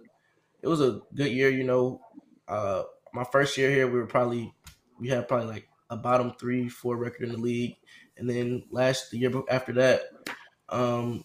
it 0.60 0.66
was 0.66 0.80
a 0.80 1.02
good 1.14 1.30
year. 1.30 1.50
You 1.50 1.64
know, 1.64 2.00
uh, 2.48 2.82
my 3.12 3.24
first 3.24 3.56
year 3.56 3.70
here, 3.70 3.86
we 3.86 3.98
were 3.98 4.06
probably 4.06 4.52
we 4.98 5.08
had 5.08 5.28
probably 5.28 5.46
like 5.46 5.68
a 5.90 5.96
bottom 5.96 6.32
three, 6.38 6.68
four 6.68 6.96
record 6.96 7.28
in 7.28 7.32
the 7.32 7.38
league. 7.38 7.76
And 8.16 8.28
then 8.28 8.64
last 8.70 9.10
the 9.10 9.18
year 9.18 9.32
after 9.48 9.72
that, 9.74 10.02
um, 10.68 11.24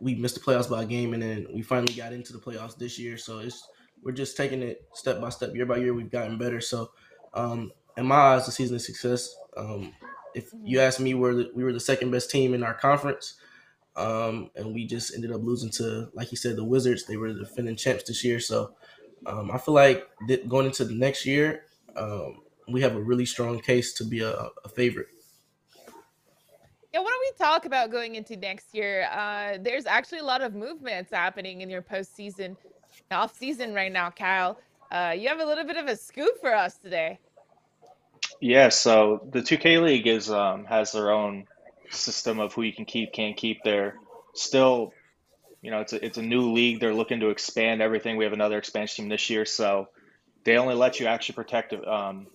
we 0.00 0.14
missed 0.14 0.34
the 0.34 0.40
playoffs 0.40 0.70
by 0.70 0.82
a 0.82 0.86
game, 0.86 1.14
and 1.14 1.22
then 1.22 1.46
we 1.52 1.62
finally 1.62 1.94
got 1.94 2.12
into 2.12 2.32
the 2.32 2.38
playoffs 2.38 2.76
this 2.76 2.98
year. 2.98 3.16
So 3.16 3.38
it's 3.38 3.66
we're 4.02 4.12
just 4.12 4.36
taking 4.36 4.62
it 4.62 4.86
step 4.94 5.20
by 5.20 5.28
step, 5.30 5.54
year 5.54 5.66
by 5.66 5.76
year. 5.76 5.94
We've 5.94 6.10
gotten 6.10 6.38
better. 6.38 6.60
So, 6.60 6.92
um, 7.34 7.72
in 7.96 8.06
my 8.06 8.16
eyes, 8.16 8.46
the 8.46 8.52
season 8.52 8.76
is 8.76 8.86
success. 8.86 9.34
Um, 9.56 9.92
if 10.34 10.50
you 10.62 10.80
ask 10.80 11.00
me, 11.00 11.14
we're 11.14 11.34
the, 11.34 11.50
we 11.54 11.64
were 11.64 11.72
the 11.72 11.80
second 11.80 12.10
best 12.10 12.30
team 12.30 12.54
in 12.54 12.62
our 12.62 12.74
conference, 12.74 13.34
um, 13.96 14.50
and 14.54 14.72
we 14.72 14.86
just 14.86 15.14
ended 15.14 15.32
up 15.32 15.42
losing 15.42 15.70
to, 15.72 16.08
like 16.14 16.30
you 16.30 16.36
said, 16.36 16.56
the 16.56 16.64
Wizards. 16.64 17.06
They 17.06 17.16
were 17.16 17.32
the 17.32 17.40
defending 17.40 17.76
champs 17.76 18.04
this 18.04 18.24
year. 18.24 18.38
So, 18.38 18.74
um, 19.26 19.50
I 19.50 19.58
feel 19.58 19.74
like 19.74 20.06
going 20.46 20.66
into 20.66 20.84
the 20.84 20.94
next 20.94 21.26
year, 21.26 21.64
um, 21.96 22.42
we 22.68 22.80
have 22.82 22.96
a 22.96 23.00
really 23.00 23.26
strong 23.26 23.60
case 23.60 23.92
to 23.94 24.04
be 24.04 24.20
a, 24.20 24.48
a 24.64 24.68
favorite. 24.68 25.08
Yeah, 26.92 27.00
why 27.00 27.10
don't 27.10 27.20
we 27.20 27.44
talk 27.44 27.66
about 27.66 27.90
going 27.90 28.14
into 28.14 28.36
next 28.36 28.74
year? 28.74 29.08
Uh, 29.12 29.58
there's 29.60 29.86
actually 29.86 30.20
a 30.20 30.24
lot 30.24 30.40
of 30.40 30.54
movements 30.54 31.10
happening 31.12 31.60
in 31.60 31.68
your 31.68 31.82
postseason, 31.82 32.56
off 33.10 33.36
season 33.36 33.74
right 33.74 33.92
now, 33.92 34.10
Kyle. 34.10 34.58
Uh, 34.90 35.14
you 35.16 35.28
have 35.28 35.40
a 35.40 35.44
little 35.44 35.64
bit 35.64 35.76
of 35.76 35.86
a 35.86 35.96
scoop 35.96 36.40
for 36.40 36.54
us 36.54 36.78
today. 36.78 37.18
Yeah, 38.40 38.70
so 38.70 39.20
the 39.32 39.40
2K 39.40 39.82
League 39.82 40.06
is 40.06 40.30
um, 40.30 40.64
has 40.64 40.92
their 40.92 41.10
own 41.10 41.46
system 41.90 42.40
of 42.40 42.54
who 42.54 42.62
you 42.62 42.72
can 42.72 42.84
keep, 42.84 43.12
can't 43.12 43.36
keep. 43.36 43.62
They're 43.64 43.96
still, 44.34 44.92
you 45.60 45.70
know, 45.70 45.80
it's 45.80 45.92
a, 45.92 46.04
it's 46.04 46.18
a 46.18 46.22
new 46.22 46.52
league. 46.52 46.80
They're 46.80 46.94
looking 46.94 47.20
to 47.20 47.28
expand 47.28 47.82
everything. 47.82 48.16
We 48.16 48.24
have 48.24 48.32
another 48.32 48.56
expansion 48.56 49.04
team 49.04 49.08
this 49.10 49.28
year, 49.28 49.44
so 49.44 49.88
they 50.44 50.56
only 50.56 50.74
let 50.74 51.00
you 51.00 51.06
actually 51.06 51.34
protect 51.34 51.74
um, 51.74 52.28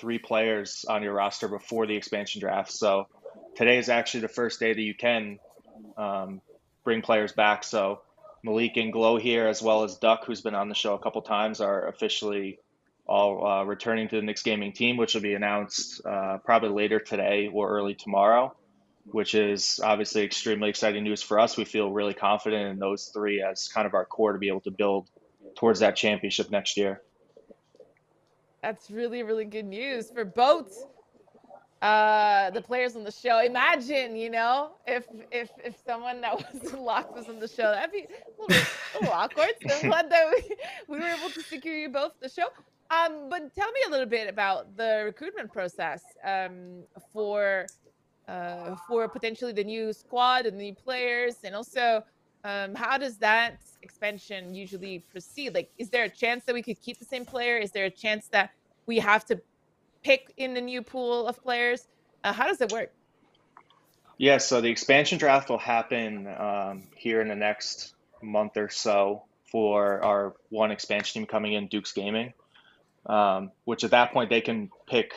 three 0.00 0.18
players 0.18 0.84
on 0.88 1.02
your 1.02 1.12
roster 1.12 1.48
before 1.48 1.86
the 1.86 1.94
expansion 1.94 2.40
draft. 2.40 2.72
So 2.72 3.06
today 3.54 3.78
is 3.78 3.88
actually 3.88 4.20
the 4.20 4.28
first 4.28 4.58
day 4.58 4.72
that 4.72 4.80
you 4.80 4.94
can 4.94 5.38
um, 5.96 6.40
bring 6.84 7.02
players 7.02 7.32
back. 7.32 7.64
So 7.64 8.00
Malik 8.42 8.76
and 8.76 8.92
Glow 8.92 9.18
here, 9.18 9.46
as 9.46 9.60
well 9.62 9.84
as 9.84 9.96
Duck, 9.96 10.24
who's 10.24 10.40
been 10.40 10.54
on 10.54 10.68
the 10.68 10.74
show 10.74 10.94
a 10.94 10.98
couple 10.98 11.22
times, 11.22 11.60
are 11.60 11.86
officially 11.88 12.58
all 13.06 13.46
uh, 13.46 13.64
returning 13.64 14.08
to 14.08 14.16
the 14.16 14.22
Knicks 14.22 14.42
gaming 14.42 14.72
team, 14.72 14.96
which 14.96 15.14
will 15.14 15.20
be 15.20 15.34
announced 15.34 16.00
uh, 16.06 16.38
probably 16.38 16.70
later 16.70 17.00
today 17.00 17.50
or 17.52 17.68
early 17.68 17.94
tomorrow, 17.94 18.54
which 19.06 19.34
is 19.34 19.80
obviously 19.82 20.22
extremely 20.22 20.70
exciting 20.70 21.04
news 21.04 21.22
for 21.22 21.38
us. 21.38 21.56
We 21.56 21.64
feel 21.64 21.90
really 21.90 22.14
confident 22.14 22.70
in 22.70 22.78
those 22.78 23.10
three 23.12 23.42
as 23.42 23.68
kind 23.68 23.86
of 23.86 23.94
our 23.94 24.04
core 24.04 24.32
to 24.32 24.38
be 24.38 24.48
able 24.48 24.60
to 24.62 24.70
build 24.70 25.08
towards 25.56 25.80
that 25.80 25.96
championship 25.96 26.50
next 26.50 26.76
year. 26.76 27.02
That's 28.62 28.90
really, 28.90 29.22
really 29.22 29.44
good 29.44 29.64
news 29.66 30.10
for 30.10 30.24
both 30.24 30.86
uh 31.82 32.50
the 32.50 32.60
players 32.60 32.94
on 32.94 33.04
the 33.04 33.10
show. 33.10 33.40
Imagine, 33.40 34.14
you 34.16 34.28
know, 34.30 34.72
if 34.86 35.06
if 35.30 35.50
if 35.64 35.76
someone 35.86 36.20
that 36.20 36.36
was 36.52 36.74
locked 36.74 37.14
was 37.14 37.28
on 37.28 37.38
the 37.38 37.48
show, 37.48 37.72
that'd 37.72 37.92
be 37.92 38.06
a 38.06 38.42
little, 38.42 38.66
a 38.94 38.98
little 39.00 39.14
awkward. 39.14 39.54
So 39.66 39.74
I'm 39.74 39.88
glad 39.88 40.10
that 40.10 40.24
we, 40.30 40.56
we 40.88 40.98
were 40.98 41.08
able 41.08 41.30
to 41.30 41.42
secure 41.42 41.74
you 41.76 41.88
both 41.88 42.12
the 42.20 42.28
show. 42.28 42.48
Um, 42.90 43.28
but 43.30 43.54
tell 43.54 43.70
me 43.72 43.80
a 43.86 43.90
little 43.90 44.06
bit 44.06 44.28
about 44.28 44.76
the 44.76 45.02
recruitment 45.06 45.52
process 45.52 46.02
um 46.24 46.82
for 47.12 47.66
uh 48.28 48.76
for 48.86 49.08
potentially 49.08 49.52
the 49.52 49.64
new 49.64 49.92
squad 49.94 50.44
and 50.44 50.60
the 50.60 50.64
new 50.64 50.74
players, 50.74 51.36
and 51.44 51.54
also 51.54 52.04
um 52.44 52.74
how 52.74 52.98
does 52.98 53.18
that 53.18 53.60
expansion 53.82 54.54
usually 54.54 55.00
proceed? 55.10 55.54
Like, 55.54 55.70
is 55.78 55.90
there 55.90 56.04
a 56.04 56.08
chance 56.08 56.44
that 56.44 56.54
we 56.54 56.62
could 56.62 56.80
keep 56.80 56.98
the 56.98 57.04
same 57.04 57.24
player? 57.24 57.56
Is 57.56 57.70
there 57.72 57.84
a 57.86 57.90
chance 57.90 58.28
that 58.28 58.50
we 58.86 58.98
have 58.98 59.24
to 59.26 59.40
pick 60.02 60.32
in 60.36 60.54
the 60.54 60.60
new 60.60 60.82
pool 60.82 61.26
of 61.26 61.42
players? 61.42 61.86
Uh, 62.24 62.32
how 62.32 62.46
does 62.46 62.60
it 62.60 62.72
work? 62.72 62.92
Yeah, 64.18 64.38
so 64.38 64.60
the 64.60 64.68
expansion 64.68 65.18
draft 65.18 65.48
will 65.48 65.58
happen 65.58 66.26
um, 66.26 66.88
here 66.94 67.22
in 67.22 67.28
the 67.28 67.34
next 67.34 67.94
month 68.22 68.56
or 68.56 68.68
so 68.68 69.24
for 69.50 70.02
our 70.04 70.34
one 70.50 70.70
expansion 70.70 71.22
team 71.22 71.26
coming 71.26 71.54
in, 71.54 71.68
DUX 71.68 71.92
Gaming, 71.92 72.34
um, 73.06 73.50
which 73.64 73.82
at 73.82 73.92
that 73.92 74.12
point 74.12 74.28
they 74.28 74.42
can 74.42 74.70
pick 74.86 75.14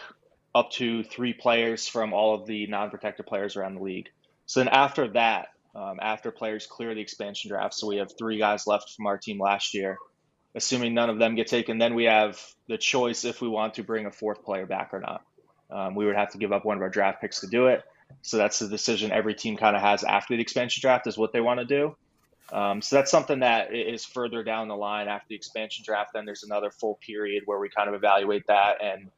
up 0.56 0.72
to 0.72 1.04
three 1.04 1.34
players 1.34 1.88
from 1.88 2.14
all 2.14 2.36
of 2.36 2.46
the 2.46 2.68
non-protected 2.68 3.26
players 3.26 3.58
around 3.58 3.76
the 3.76 3.82
league. 3.82 4.10
So 4.46 4.62
then 4.62 4.70
after 4.70 5.10
that, 5.10 5.50
um, 5.76 6.00
after 6.02 6.32
players 6.32 6.68
clear 6.68 6.94
the 6.94 7.02
expansion 7.02 7.50
draft, 7.50 7.74
so 7.74 7.88
we 7.88 7.98
have 7.98 8.12
three 8.18 8.38
guys 8.38 8.68
left 8.68 8.94
from 8.96 9.08
our 9.08 9.18
team 9.18 9.40
last 9.40 9.74
year, 9.74 9.98
assuming 10.56 10.94
none 10.94 11.10
of 11.10 11.20
them 11.20 11.36
get 11.36 11.48
taken, 11.48 11.78
then 11.78 11.96
we 11.96 12.06
have 12.06 12.40
the 12.68 12.78
choice 12.78 13.26
if 13.26 13.42
we 13.42 13.48
want 13.48 13.74
to 13.76 13.84
bring 13.84 14.06
a 14.06 14.12
fourth 14.12 14.44
player 14.44 14.66
back 14.66 14.94
or 14.94 15.00
not. 15.00 15.24
Um, 15.72 15.96
we 15.96 16.06
would 16.06 16.16
have 16.16 16.32
to 16.32 16.38
give 16.38 16.52
up 16.52 16.66
one 16.66 16.78
of 16.78 16.84
our 16.84 16.90
draft 16.90 17.22
picks 17.22 17.40
to 17.42 17.48
do 17.48 17.68
it. 17.68 17.84
So 18.22 18.38
that's 18.38 18.60
the 18.60 18.68
decision 18.68 19.12
every 19.12 19.34
team 19.34 19.58
kind 19.58 19.76
of 19.76 19.82
has 19.82 20.04
after 20.04 20.36
the 20.36 20.42
expansion 20.42 20.82
draft 20.82 21.08
is 21.08 21.18
what 21.18 21.34
they 21.34 21.42
want 21.42 21.60
to 21.60 21.66
do. 21.66 21.96
Um, 22.52 22.82
so 22.82 22.98
that's 22.98 23.10
something 23.10 23.40
that 23.40 23.74
is 23.74 24.06
further 24.06 24.44
down 24.44 24.68
the 24.68 24.76
line 24.76 25.08
after 25.08 25.26
the 25.30 25.36
expansion 25.36 25.84
draft. 25.86 26.12
Then 26.14 26.26
there's 26.26 26.44
another 26.44 26.70
full 26.70 27.00
period 27.06 27.44
where 27.46 27.60
we 27.60 27.70
kind 27.70 27.90
of 27.90 27.96
evaluate 27.96 28.46
that, 28.48 28.78
and 28.84 29.10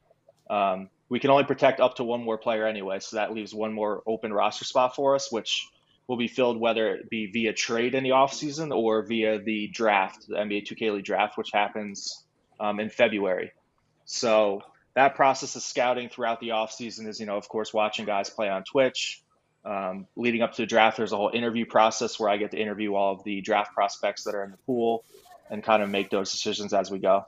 um, 0.49 0.89
we 1.09 1.19
can 1.19 1.29
only 1.29 1.43
protect 1.43 1.81
up 1.81 1.95
to 1.95 2.03
one 2.03 2.23
more 2.23 2.37
player 2.37 2.65
anyway. 2.65 2.99
So 2.99 3.17
that 3.17 3.33
leaves 3.33 3.53
one 3.53 3.73
more 3.73 4.03
open 4.07 4.31
roster 4.31 4.63
spot 4.63 4.95
for 4.95 5.15
us, 5.15 5.31
which 5.31 5.67
will 6.07 6.17
be 6.17 6.27
filled 6.27 6.59
whether 6.59 6.95
it 6.95 7.09
be 7.09 7.27
via 7.27 7.53
trade 7.53 7.95
in 7.95 8.03
the 8.03 8.11
offseason 8.11 8.75
or 8.75 9.01
via 9.01 9.39
the 9.39 9.67
draft, 9.67 10.27
the 10.27 10.35
NBA 10.35 10.67
2K 10.67 10.93
League 10.93 11.05
draft, 11.05 11.37
which 11.37 11.51
happens 11.51 12.23
um, 12.59 12.79
in 12.79 12.89
February. 12.89 13.51
So 14.05 14.61
that 14.93 15.15
process 15.15 15.55
of 15.55 15.63
scouting 15.63 16.09
throughout 16.09 16.39
the 16.39 16.49
offseason 16.49 17.07
is, 17.07 17.19
you 17.19 17.25
know, 17.25 17.37
of 17.37 17.49
course, 17.49 17.73
watching 17.73 18.05
guys 18.05 18.29
play 18.29 18.49
on 18.49 18.63
Twitch. 18.63 19.21
Um, 19.65 20.05
leading 20.15 20.43
up 20.43 20.53
to 20.53 20.61
the 20.61 20.67
draft, 20.67 20.97
there's 20.97 21.11
a 21.11 21.17
whole 21.17 21.31
interview 21.33 21.65
process 21.65 22.19
where 22.19 22.29
I 22.29 22.37
get 22.37 22.51
to 22.51 22.57
interview 22.57 22.93
all 22.93 23.13
of 23.13 23.23
the 23.23 23.41
draft 23.41 23.73
prospects 23.73 24.23
that 24.25 24.35
are 24.35 24.43
in 24.43 24.51
the 24.51 24.57
pool 24.57 25.03
and 25.49 25.63
kind 25.63 25.81
of 25.81 25.89
make 25.89 26.11
those 26.11 26.31
decisions 26.31 26.71
as 26.71 26.91
we 26.91 26.99
go. 26.99 27.25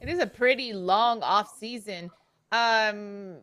It 0.00 0.08
is 0.08 0.18
a 0.18 0.26
pretty 0.26 0.72
long 0.72 1.22
off 1.22 1.58
season. 1.58 2.10
Um, 2.52 3.36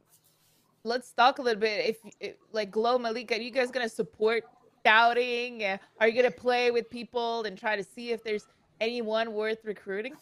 let's 0.86 1.12
talk 1.12 1.40
a 1.40 1.42
little 1.42 1.60
bit. 1.60 1.90
If, 1.90 1.98
if 2.20 2.36
like 2.54 2.72
Glow 2.72 2.98
Malika, 2.98 3.36
are 3.36 3.42
you 3.42 3.52
guys 3.52 3.72
gonna 3.72 3.90
support 3.90 4.44
scouting? 4.82 5.64
Are 6.00 6.08
you 6.08 6.14
gonna 6.16 6.32
play 6.32 6.72
with 6.72 6.90
people 6.90 7.44
and 7.44 7.58
try 7.58 7.76
to 7.76 7.84
see 7.84 8.12
if 8.12 8.24
there's 8.24 8.46
anyone 8.80 9.34
worth 9.34 9.66
recruiting? 9.66 10.16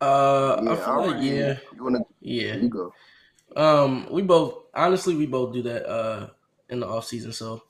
Uh, 0.00 0.60
Yeah, 0.62 0.72
I 0.72 0.76
feel 0.76 0.96
like 0.96 1.10
already. 1.10 1.26
yeah, 1.28 1.58
You 1.76 1.84
wanna? 1.84 2.00
yeah. 2.20 2.56
You 2.56 2.68
go. 2.68 2.92
Um, 3.56 4.08
we 4.10 4.22
both 4.22 4.64
honestly 4.74 5.14
we 5.14 5.26
both 5.26 5.52
do 5.52 5.62
that 5.62 5.86
uh 5.88 6.30
in 6.70 6.80
the 6.80 6.86
off 6.88 7.04
season. 7.06 7.32
So 7.32 7.62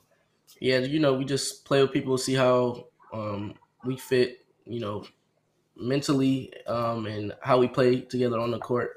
yeah, 0.59 0.79
you 0.79 0.99
know, 0.99 1.13
we 1.13 1.25
just 1.25 1.65
play 1.65 1.81
with 1.81 1.91
people, 1.91 2.17
see 2.17 2.33
how 2.33 2.87
um 3.13 3.53
we 3.83 3.97
fit, 3.97 4.45
you 4.65 4.79
know, 4.79 5.05
mentally, 5.75 6.53
um, 6.67 7.05
and 7.05 7.33
how 7.41 7.59
we 7.59 7.67
play 7.67 8.01
together 8.01 8.39
on 8.39 8.51
the 8.51 8.59
court. 8.59 8.91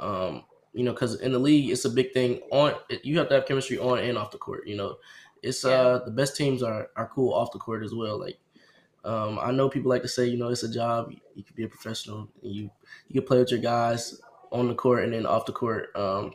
Um, 0.00 0.44
you 0.76 0.84
know, 0.84 0.92
because 0.92 1.20
in 1.20 1.32
the 1.32 1.38
league, 1.38 1.70
it's 1.70 1.84
a 1.86 1.90
big 1.90 2.12
thing. 2.12 2.40
On 2.52 2.74
you 3.02 3.18
have 3.18 3.28
to 3.30 3.34
have 3.36 3.46
chemistry 3.46 3.78
on 3.78 3.98
and 3.98 4.18
off 4.18 4.30
the 4.30 4.38
court. 4.38 4.66
You 4.66 4.76
know, 4.76 4.98
it's 5.42 5.64
Yeah. 5.64 5.70
uh 5.70 6.04
the 6.04 6.10
best 6.10 6.36
teams 6.36 6.62
are 6.62 6.90
are 6.96 7.08
cool 7.08 7.32
off 7.32 7.52
the 7.52 7.58
court 7.58 7.82
as 7.82 7.94
well. 7.94 8.18
Like, 8.20 8.38
um, 9.04 9.38
I 9.40 9.52
know 9.52 9.68
people 9.68 9.88
like 9.90 10.02
to 10.02 10.08
say, 10.08 10.26
you 10.26 10.36
know, 10.36 10.48
it's 10.48 10.62
a 10.64 10.72
job. 10.72 11.12
You 11.34 11.42
can 11.42 11.56
be 11.56 11.64
a 11.64 11.68
professional. 11.68 12.28
And 12.42 12.52
you 12.52 12.70
you 13.08 13.20
can 13.20 13.26
play 13.26 13.38
with 13.38 13.50
your 13.50 13.60
guys 13.60 14.20
on 14.52 14.68
the 14.68 14.74
court 14.74 15.04
and 15.04 15.12
then 15.12 15.26
off 15.26 15.46
the 15.46 15.52
court. 15.52 15.96
Um, 15.96 16.32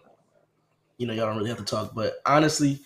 you 0.98 1.08
know, 1.08 1.14
y'all 1.14 1.26
don't 1.28 1.38
really 1.38 1.50
have 1.50 1.60
to 1.60 1.66
talk. 1.66 1.94
But 1.94 2.16
honestly, 2.26 2.82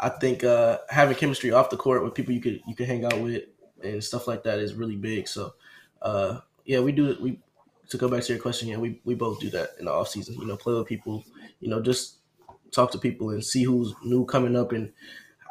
I 0.00 0.08
think 0.10 0.44
uh, 0.44 0.78
having 0.88 1.16
chemistry 1.16 1.50
off 1.52 1.70
the 1.70 1.76
court 1.76 2.04
with 2.04 2.14
people 2.14 2.32
you 2.34 2.40
could 2.40 2.60
you 2.66 2.74
could 2.74 2.86
hang 2.86 3.04
out 3.04 3.20
with 3.20 3.44
and 3.82 4.02
stuff 4.02 4.26
like 4.26 4.42
that 4.44 4.58
is 4.58 4.74
really 4.74 4.96
big. 4.96 5.28
So, 5.28 5.54
uh, 6.02 6.40
yeah, 6.64 6.80
we 6.80 6.92
do. 6.92 7.16
We 7.20 7.40
to 7.88 7.96
go 7.96 8.08
back 8.08 8.22
to 8.24 8.32
your 8.32 8.42
question, 8.42 8.68
yeah, 8.68 8.76
we, 8.76 9.00
we 9.04 9.14
both 9.14 9.40
do 9.40 9.50
that 9.50 9.70
in 9.78 9.86
the 9.86 9.92
off 9.92 10.08
season. 10.08 10.34
You 10.34 10.46
know, 10.46 10.56
play 10.56 10.74
with 10.74 10.86
people. 10.86 11.24
You 11.60 11.68
know, 11.68 11.80
just 11.80 12.18
talk 12.70 12.90
to 12.92 12.98
people 12.98 13.30
and 13.30 13.44
see 13.44 13.64
who's 13.64 13.94
new 14.04 14.24
coming 14.24 14.56
up 14.56 14.72
and 14.72 14.92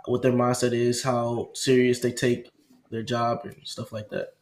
what 0.05 0.21
their 0.21 0.31
mindset 0.31 0.73
is, 0.73 1.03
how 1.03 1.49
serious 1.53 1.99
they 1.99 2.11
take 2.11 2.49
their 2.89 3.03
job 3.03 3.41
and 3.43 3.55
stuff 3.63 3.91
like 3.91 4.09
that. 4.09 4.33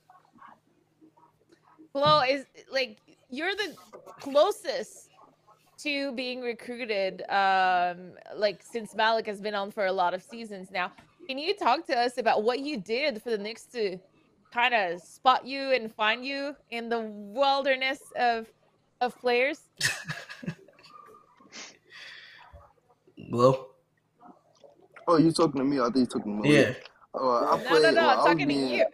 Glow 1.94 2.22
is 2.22 2.46
like 2.72 2.98
you're 3.30 3.56
the 3.56 3.76
closest 4.20 5.10
to 5.80 6.12
being 6.14 6.42
recruited. 6.42 7.24
Um, 7.30 8.12
like 8.36 8.62
since 8.62 8.94
Malik 8.96 9.28
has 9.28 9.42
been 9.42 9.56
on 9.56 9.72
for 9.72 9.86
a 9.86 9.92
lot 9.92 10.14
of 10.14 10.22
seasons 10.22 10.70
now. 10.72 10.92
Can 11.28 11.40
you 11.40 11.56
talk 11.56 11.88
to 11.88 11.98
us 11.98 12.18
about 12.20 12.44
what 12.44 12.60
you 12.60 12.78
did 12.78 13.22
for 13.24 13.32
the 13.32 13.38
Knicks 13.38 13.64
to 13.68 13.98
kind 14.56 14.74
of 14.74 15.02
spot 15.02 15.46
you 15.46 15.72
and 15.72 15.94
find 15.94 16.26
you 16.26 16.56
in 16.72 16.90
the 16.90 17.02
wilderness 17.02 18.00
of 18.18 18.48
of 19.02 19.18
players? 19.20 19.60
Glow? 23.32 23.68
Oh, 25.08 25.18
you 25.18 25.32
talking 25.32 25.60
to 25.60 25.66
me? 25.66 25.80
I 25.80 25.84
think 25.86 25.98
you 25.98 26.06
talking 26.08 26.36
to 26.42 26.50
me. 26.50 26.58
Yeah. 26.58 26.74
Oh, 27.14 27.46
I 27.46 27.58
No, 27.58 27.70
played. 27.70 27.84
no, 27.84 27.92
no. 27.92 28.02
well, 28.02 28.10
I'm 28.10 28.14
I 28.14 28.16
was 28.16 28.26
talking 28.26 28.48
to 28.48 28.54
you. 28.56 28.86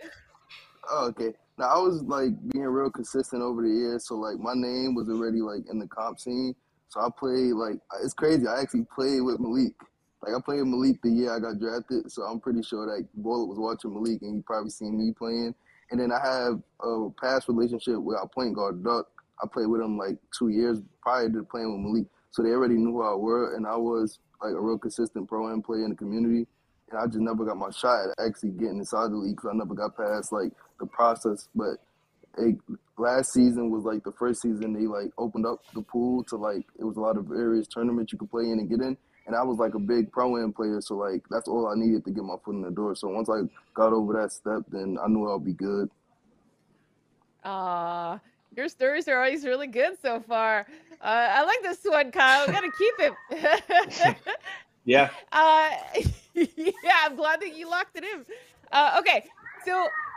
Oh, 0.90 1.08
okay. 1.08 1.34
Now 1.58 1.68
I 1.68 1.80
was 1.80 2.02
like 2.04 2.32
being 2.52 2.66
real 2.66 2.90
consistent 2.92 3.42
over 3.42 3.62
the 3.62 3.70
years, 3.70 4.08
so 4.08 4.16
like 4.16 4.40
my 4.40 4.54
name 4.56 4.96
was 4.96 5.10
already 5.10 5.42
like 5.42 5.64
in 5.72 5.80
the 5.80 5.88
comp 5.88 6.20
scene. 6.20 6.54
So 6.90 7.00
I 7.02 7.10
played 7.18 7.54
like 7.54 7.76
it's 8.04 8.14
crazy. 8.14 8.48
I 8.48 8.62
actually 8.62 8.86
played 8.94 9.22
with 9.22 9.40
Malik. 9.40 9.74
Like 10.22 10.36
I 10.36 10.42
played 10.42 10.66
Malik 10.66 11.02
the 11.02 11.10
year 11.10 11.36
I 11.36 11.40
got 11.40 11.60
drafted, 11.60 12.12
so 12.12 12.24
I'm 12.24 12.40
pretty 12.40 12.62
sure 12.62 12.86
that 12.86 13.08
Bullet 13.16 13.48
was 13.48 13.58
watching 13.58 13.94
Malik 13.94 14.22
and 14.22 14.36
he 14.36 14.42
probably 14.42 14.70
seen 14.70 14.98
me 14.98 15.14
playing. 15.18 15.56
And 15.90 16.00
then 16.00 16.12
I 16.12 16.20
have 16.26 16.62
a 16.82 17.10
past 17.20 17.48
relationship 17.48 17.98
with 17.98 18.18
our 18.18 18.28
point 18.28 18.56
guard 18.56 18.84
Duck. 18.84 19.08
I 19.44 19.48
played 19.48 19.68
with 19.68 19.82
him 19.82 19.98
like 19.98 20.18
two 20.38 20.50
years 20.50 20.80
prior 21.02 21.28
to 21.30 21.44
playing 21.44 21.72
with 21.72 21.82
Malik, 21.82 22.08
so 22.30 22.44
they 22.44 22.50
already 22.50 22.76
knew 22.76 22.92
who 22.92 23.02
I 23.02 23.16
were, 23.16 23.56
and 23.56 23.66
I 23.66 23.76
was 23.76 24.20
like 24.42 24.54
a 24.54 24.62
real 24.62 24.78
consistent 24.78 25.28
pro 25.28 25.48
and 25.48 25.64
player 25.64 25.84
in 25.84 25.90
the 25.90 25.96
community. 25.96 26.48
And 26.92 27.00
I 27.00 27.06
just 27.06 27.20
never 27.20 27.46
got 27.46 27.58
my 27.58 27.72
shot 27.72 28.10
at 28.10 28.26
actually 28.26 28.52
getting 28.52 28.78
inside 28.78 29.12
the 29.12 29.16
league 29.16 29.38
because 29.38 29.52
I 29.54 29.58
never 29.58 29.74
got 29.74 29.98
past 29.98 30.32
like 30.32 30.52
the 30.80 30.86
process. 30.86 31.48
But 31.56 31.78
it, 32.38 32.58
last 32.98 33.34
season 33.34 33.72
was 33.72 33.84
like 33.84 34.04
the 34.04 34.12
first 34.12 34.42
season 34.42 34.74
they 34.74 34.88
like 34.88 35.12
opened 35.18 35.46
up 35.46 35.60
the 35.74 35.82
pool 35.82 36.24
to 36.26 36.36
like 36.36 36.66
it 36.80 36.84
was 36.84 36.98
a 36.98 37.02
lot 37.02 37.18
of 37.18 37.26
various 37.26 37.68
tournaments 37.68 38.12
you 38.12 38.20
could 38.20 38.32
play 38.32 38.44
in 38.44 38.60
and 38.60 38.70
get 38.70 38.82
in. 38.82 38.98
And 39.28 39.36
I 39.36 39.44
was 39.44 39.60
like 39.60 39.76
a 39.76 39.80
big 39.80 40.12
pro 40.12 40.38
am 40.38 40.52
player, 40.52 40.82
so 40.82 40.96
like 40.96 41.22
that's 41.30 41.48
all 41.48 41.68
I 41.68 41.76
needed 41.76 42.04
to 42.06 42.12
get 42.12 42.24
my 42.24 42.36
foot 42.44 42.56
in 42.56 42.62
the 42.62 42.72
door. 42.72 42.96
So 42.96 43.08
once 43.08 43.30
I 43.30 43.42
got 43.74 43.94
over 43.94 44.14
that 44.14 44.32
step, 44.32 44.64
then 44.70 44.98
I 45.04 45.08
knew 45.08 45.28
I'll 45.28 45.40
be 45.40 45.54
good. 45.54 45.90
Uh 47.44 48.18
your 48.56 48.68
stories 48.68 49.08
are 49.08 49.18
always 49.18 49.46
really 49.46 49.68
good 49.68 49.98
so 50.02 50.20
far. 50.20 50.68
Uh, 51.02 51.28
I 51.32 51.44
like 51.44 51.62
this 51.62 51.80
one, 51.86 52.12
Kyle. 52.12 52.46
We 52.46 52.54
gotta 52.54 52.72
keep 52.78 52.94
it. 53.00 54.18
Yeah, 54.86 55.10
uh, 55.32 55.70
yeah, 56.34 56.98
I'm 57.04 57.16
glad 57.16 57.42
that 57.42 57.56
you 57.56 57.70
locked 57.70 57.96
it 57.96 58.04
in. 58.04 58.26
Uh, 58.72 58.98
okay, 59.00 59.26
so 59.66 59.72
I 59.72 60.11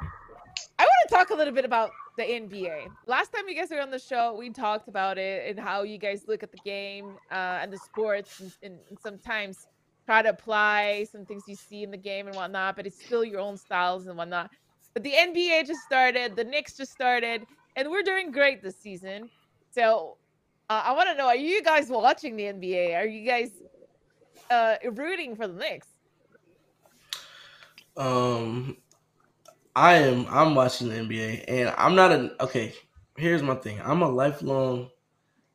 want 0.84 1.08
to 1.08 1.14
talk 1.14 1.30
a 1.30 1.34
little 1.34 1.52
bit 1.52 1.64
about 1.64 1.90
the 2.16 2.22
NBA. 2.22 2.88
Last 3.06 3.32
time 3.32 3.48
you 3.48 3.54
guys 3.54 3.70
were 3.70 3.80
on 3.80 3.90
the 3.90 3.98
show, 3.98 4.34
we 4.38 4.50
talked 4.50 4.88
about 4.88 5.18
it 5.18 5.48
and 5.48 5.58
how 5.58 5.82
you 5.82 5.98
guys 5.98 6.24
look 6.28 6.42
at 6.42 6.52
the 6.52 6.58
game 6.64 7.16
uh, 7.30 7.60
and 7.62 7.72
the 7.72 7.78
sports, 7.78 8.40
and, 8.40 8.52
and, 8.62 8.78
and 8.88 8.98
sometimes 8.98 9.66
try 10.06 10.22
to 10.22 10.28
apply 10.28 11.06
some 11.10 11.24
things 11.24 11.44
you 11.46 11.56
see 11.56 11.82
in 11.82 11.90
the 11.90 11.96
game 11.96 12.26
and 12.26 12.36
whatnot. 12.36 12.76
But 12.76 12.86
it's 12.86 13.04
still 13.04 13.24
your 13.24 13.40
own 13.40 13.56
styles 13.56 14.06
and 14.06 14.16
whatnot. 14.16 14.50
But 14.92 15.02
the 15.02 15.12
NBA 15.12 15.66
just 15.66 15.80
started, 15.82 16.36
the 16.36 16.44
Knicks 16.44 16.76
just 16.76 16.92
started, 16.92 17.44
and 17.76 17.90
we're 17.90 18.02
doing 18.02 18.30
great 18.30 18.62
this 18.62 18.76
season. 18.76 19.28
So 19.70 20.18
uh, 20.70 20.82
I 20.84 20.92
want 20.92 21.08
to 21.08 21.16
know: 21.16 21.26
Are 21.26 21.36
you 21.36 21.62
guys 21.62 21.88
watching 21.88 22.36
the 22.36 22.44
NBA? 22.44 22.96
Are 22.96 23.06
you 23.06 23.26
guys 23.26 23.50
uh, 24.50 24.76
rooting 24.92 25.34
for 25.34 25.48
the 25.48 25.54
Knicks? 25.54 25.88
Um, 27.96 28.76
I 29.76 29.94
am. 29.94 30.26
I'm 30.28 30.54
watching 30.54 30.88
the 30.88 30.96
NBA, 30.96 31.44
and 31.48 31.74
I'm 31.76 31.94
not 31.94 32.12
an 32.12 32.30
okay. 32.40 32.74
Here's 33.16 33.42
my 33.42 33.54
thing. 33.54 33.80
I'm 33.80 34.02
a 34.02 34.08
lifelong 34.08 34.90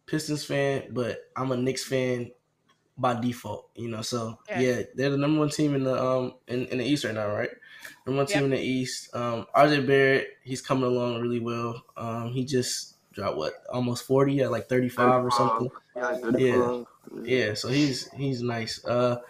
Pistons 0.06 0.46
fan, 0.46 0.90
but 0.92 1.20
I'm 1.36 1.52
a 1.52 1.58
Knicks 1.58 1.86
fan 1.86 2.32
by 2.98 3.20
default. 3.20 3.70
You 3.76 3.90
know, 3.90 4.02
so 4.02 4.40
Yeah. 4.50 4.60
yeah, 4.60 4.82
they're 4.96 5.10
the 5.12 5.18
number 5.18 5.40
one 5.40 5.50
team 5.50 5.76
in 5.76 5.84
the 5.84 6.02
um 6.04 6.36
in, 6.48 6.66
in 6.68 6.80
the 6.80 6.86
East 6.86 7.06
right 7.06 7.14
now, 7.14 7.28
right? 7.28 7.50
Number 8.06 8.20
one 8.20 8.28
team 8.28 8.46
in 8.46 8.52
the 8.52 8.60
East. 8.60 9.16
Um, 9.16 9.48
RJ 9.56 9.88
Barrett, 9.88 10.30
he's 10.44 10.62
coming 10.62 10.86
along 10.86 11.22
really 11.22 11.40
well. 11.40 11.84
Um, 11.98 12.32
he 12.34 12.46
just 12.46 12.96
dropped 13.14 13.38
what 13.38 13.54
almost 13.72 14.06
forty 14.06 14.42
at 14.42 14.52
like 14.52 14.68
thirty 14.68 14.90
five 14.90 15.24
or 15.24 15.32
something. 15.32 15.70
Yeah, 15.96 16.04
like 16.08 16.22
35. 16.22 16.86
Yeah, 17.24 17.54
so 17.54 17.70
he's 17.70 18.10
he's 18.12 18.42
nice. 18.42 18.84
Uh, 18.86 19.22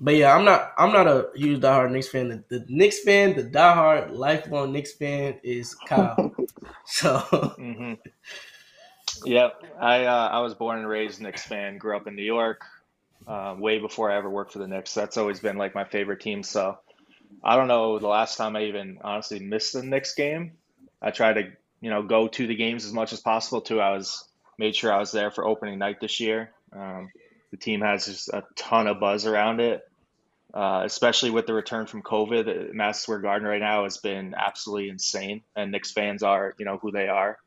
but 0.00 0.14
yeah, 0.14 0.34
I'm 0.34 0.44
not 0.44 0.72
I'm 0.78 0.92
not 0.92 1.06
a 1.06 1.28
huge 1.34 1.60
diehard 1.60 1.90
Knicks 1.92 2.08
fan. 2.08 2.28
The, 2.28 2.58
the 2.58 2.66
Knicks 2.68 3.00
fan, 3.00 3.34
the 3.34 3.44
diehard 3.44 4.12
lifelong 4.12 4.72
Knicks 4.72 4.94
fan 4.94 5.38
is 5.42 5.74
Kyle. 5.74 6.32
so 6.86 7.18
hmm 7.58 7.94
Yep, 9.24 9.62
I 9.80 10.04
uh, 10.04 10.28
I 10.28 10.40
was 10.40 10.54
born 10.54 10.78
and 10.78 10.88
raised 10.88 11.20
Knicks 11.20 11.44
fan. 11.44 11.78
Grew 11.78 11.96
up 11.96 12.06
in 12.06 12.14
New 12.16 12.22
York, 12.24 12.62
uh, 13.26 13.56
way 13.58 13.78
before 13.78 14.10
I 14.10 14.16
ever 14.16 14.30
worked 14.30 14.52
for 14.52 14.58
the 14.60 14.68
Knicks. 14.68 14.94
That's 14.94 15.16
always 15.16 15.40
been 15.40 15.56
like 15.56 15.74
my 15.74 15.84
favorite 15.84 16.20
team. 16.20 16.42
So 16.42 16.78
I 17.42 17.56
don't 17.56 17.68
know 17.68 17.98
the 17.98 18.08
last 18.08 18.36
time 18.36 18.56
I 18.56 18.64
even 18.64 18.98
honestly 19.02 19.40
missed 19.40 19.74
a 19.74 19.82
Knicks 19.82 20.14
game. 20.14 20.52
I 21.02 21.10
try 21.10 21.32
to 21.32 21.52
you 21.80 21.90
know 21.90 22.02
go 22.02 22.28
to 22.28 22.46
the 22.46 22.56
games 22.56 22.84
as 22.84 22.92
much 22.92 23.12
as 23.12 23.20
possible 23.20 23.60
too. 23.60 23.80
I 23.80 23.92
was 23.92 24.24
made 24.58 24.76
sure 24.76 24.92
I 24.92 24.98
was 24.98 25.12
there 25.12 25.30
for 25.30 25.46
opening 25.46 25.78
night 25.78 26.00
this 26.00 26.20
year. 26.20 26.52
Um, 26.72 27.10
the 27.50 27.56
team 27.56 27.80
has 27.80 28.06
just 28.06 28.28
a 28.28 28.44
ton 28.56 28.86
of 28.86 29.00
buzz 29.00 29.26
around 29.26 29.60
it, 29.60 29.82
uh, 30.58 30.82
especially 30.84 31.30
with 31.30 31.46
the 31.46 31.54
return 31.54 31.86
from 31.86 32.02
COVID. 32.02 32.74
Madison 32.74 33.00
Square 33.00 33.20
Garden 33.20 33.46
right 33.46 33.60
now 33.60 33.84
has 33.84 33.98
been 33.98 34.34
absolutely 34.36 34.88
insane, 34.88 35.42
and 35.54 35.70
Knicks 35.70 35.92
fans 35.92 36.24
are 36.24 36.56
you 36.58 36.64
know 36.64 36.78
who 36.78 36.90
they 36.90 37.06
are. 37.06 37.38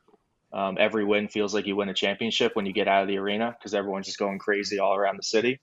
Um, 0.53 0.77
every 0.79 1.03
win 1.03 1.27
feels 1.27 1.53
like 1.53 1.67
you 1.67 1.75
win 1.75 1.89
a 1.89 1.93
championship 1.93 2.55
when 2.55 2.65
you 2.65 2.71
get 2.71 2.87
out 2.87 3.01
of 3.01 3.09
the 3.09 3.17
arena 3.17 3.53
because 3.59 3.73
everyone's 3.73 4.05
just 4.05 4.17
going 4.17 4.39
crazy 4.39 4.79
all 4.79 4.95
around 4.95 5.17
the 5.17 5.23
city. 5.23 5.59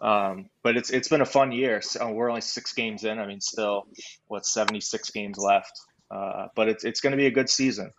Um, 0.00 0.48
but 0.62 0.78
it's 0.78 0.88
it's 0.88 1.08
been 1.08 1.20
a 1.20 1.26
fun 1.26 1.52
year. 1.52 1.82
So 1.82 2.10
we're 2.10 2.30
only 2.30 2.40
six 2.40 2.72
games 2.72 3.04
in. 3.04 3.18
I 3.18 3.26
mean, 3.26 3.42
still, 3.42 3.86
what 4.28 4.46
seventy 4.46 4.80
six 4.80 5.10
games 5.10 5.36
left. 5.36 5.78
Uh, 6.10 6.46
but 6.56 6.70
it's 6.70 6.84
it's 6.84 7.02
going 7.02 7.10
to 7.10 7.18
be 7.18 7.26
a 7.26 7.30
good 7.30 7.50
season. 7.50 7.92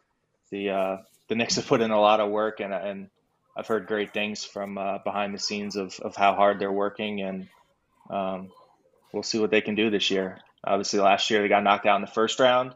The 0.50 0.72
uh, 0.72 0.98
the 1.28 1.36
Knicks 1.36 1.58
have 1.58 1.68
put 1.68 1.82
in 1.82 1.92
a 1.92 2.02
lot 2.02 2.22
of 2.22 2.32
work, 2.32 2.60
and 2.60 2.74
and 2.74 3.10
I've 3.56 3.68
heard 3.68 3.86
great 3.86 4.16
things 4.16 4.44
from 4.44 4.80
uh, 4.80 4.98
behind 5.04 5.36
the 5.36 5.40
scenes 5.40 5.76
of 5.76 6.00
of 6.00 6.16
how 6.16 6.34
hard 6.34 6.58
they're 6.58 6.72
working, 6.72 7.22
and 7.22 7.48
um, 8.10 8.50
we'll 9.12 9.24
see 9.24 9.40
what 9.40 9.52
they 9.52 9.62
can 9.62 9.76
do 9.76 9.90
this 9.90 10.12
year. 10.12 10.40
Obviously, 10.64 11.00
last 11.00 11.30
year 11.30 11.42
they 11.42 11.48
got 11.48 11.64
knocked 11.64 11.86
out 11.86 11.96
in 11.96 12.02
the 12.02 12.08
first 12.08 12.40
round, 12.40 12.74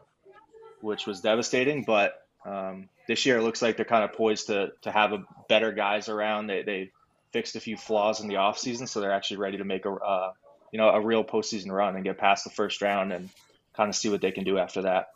which 0.80 1.06
was 1.06 1.20
devastating. 1.20 1.84
But 1.84 2.14
um, 2.44 2.88
this 3.06 3.26
year 3.26 3.38
it 3.38 3.42
looks 3.42 3.62
like 3.62 3.76
they're 3.76 3.84
kind 3.84 4.04
of 4.04 4.12
poised 4.12 4.46
to 4.48 4.72
to 4.82 4.90
have 4.90 5.12
a 5.12 5.24
better 5.48 5.72
guys 5.72 6.08
around. 6.08 6.46
They 6.46 6.62
they 6.62 6.90
fixed 7.32 7.56
a 7.56 7.60
few 7.60 7.76
flaws 7.76 8.20
in 8.20 8.28
the 8.28 8.34
offseason, 8.34 8.88
so 8.88 9.00
they're 9.00 9.12
actually 9.12 9.38
ready 9.38 9.58
to 9.58 9.64
make 9.64 9.84
a 9.84 9.92
uh, 9.92 10.32
you 10.72 10.78
know 10.78 10.88
a 10.88 11.00
real 11.00 11.24
postseason 11.24 11.70
run 11.70 11.94
and 11.94 12.04
get 12.04 12.18
past 12.18 12.44
the 12.44 12.50
first 12.50 12.80
round 12.82 13.12
and 13.12 13.28
kind 13.76 13.88
of 13.88 13.96
see 13.96 14.08
what 14.08 14.20
they 14.20 14.30
can 14.30 14.44
do 14.44 14.58
after 14.58 14.82
that. 14.82 15.08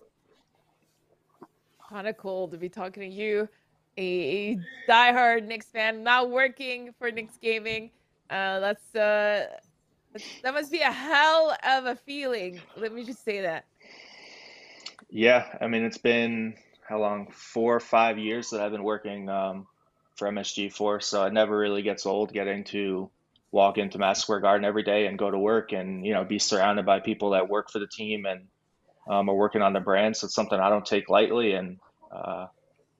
Kind 1.88 2.06
of 2.06 2.16
cool 2.18 2.48
to 2.48 2.58
be 2.58 2.68
talking 2.68 3.02
to 3.02 3.08
you, 3.08 3.48
a, 3.96 4.58
diehard 4.88 5.46
Knicks 5.46 5.66
fan, 5.66 6.02
now 6.02 6.24
working 6.24 6.92
for 6.98 7.10
Knicks 7.10 7.38
Gaming. 7.40 7.90
Uh, 8.28 8.60
that's 8.60 8.94
uh, 8.94 9.46
that 10.42 10.54
must 10.54 10.70
be 10.72 10.80
a 10.80 10.92
hell 10.92 11.56
of 11.66 11.86
a 11.86 11.96
feeling. 11.96 12.60
Let 12.76 12.92
me 12.92 13.04
just 13.04 13.24
say 13.24 13.42
that. 13.42 13.64
Yeah, 15.10 15.46
I 15.60 15.68
mean 15.68 15.84
it's 15.84 15.98
been 15.98 16.54
how 16.88 16.98
long? 17.00 17.28
Four 17.30 17.76
or 17.76 17.80
five 17.80 18.18
years 18.18 18.50
that 18.50 18.60
I've 18.60 18.72
been 18.72 18.82
working 18.82 19.28
um, 19.28 19.66
for 20.16 20.28
MSG4, 20.28 21.02
so 21.02 21.24
it 21.24 21.32
never 21.32 21.56
really 21.56 21.82
gets 21.82 22.06
old 22.06 22.32
getting 22.32 22.64
to 22.64 23.10
walk 23.50 23.78
into 23.78 23.98
Mass 23.98 24.20
Square 24.20 24.40
Garden 24.40 24.64
every 24.64 24.82
day 24.82 25.06
and 25.06 25.18
go 25.18 25.30
to 25.30 25.38
work 25.38 25.72
and 25.72 26.04
you 26.04 26.14
know 26.14 26.24
be 26.24 26.38
surrounded 26.38 26.86
by 26.86 27.00
people 27.00 27.30
that 27.30 27.48
work 27.48 27.70
for 27.70 27.78
the 27.78 27.86
team 27.86 28.24
and 28.26 28.46
um, 29.08 29.28
are 29.28 29.34
working 29.34 29.62
on 29.62 29.72
the 29.72 29.80
brand. 29.80 30.16
So 30.16 30.26
it's 30.26 30.34
something 30.34 30.58
I 30.58 30.70
don't 30.70 30.86
take 30.86 31.08
lightly, 31.08 31.52
and 31.52 31.78
uh, 32.10 32.46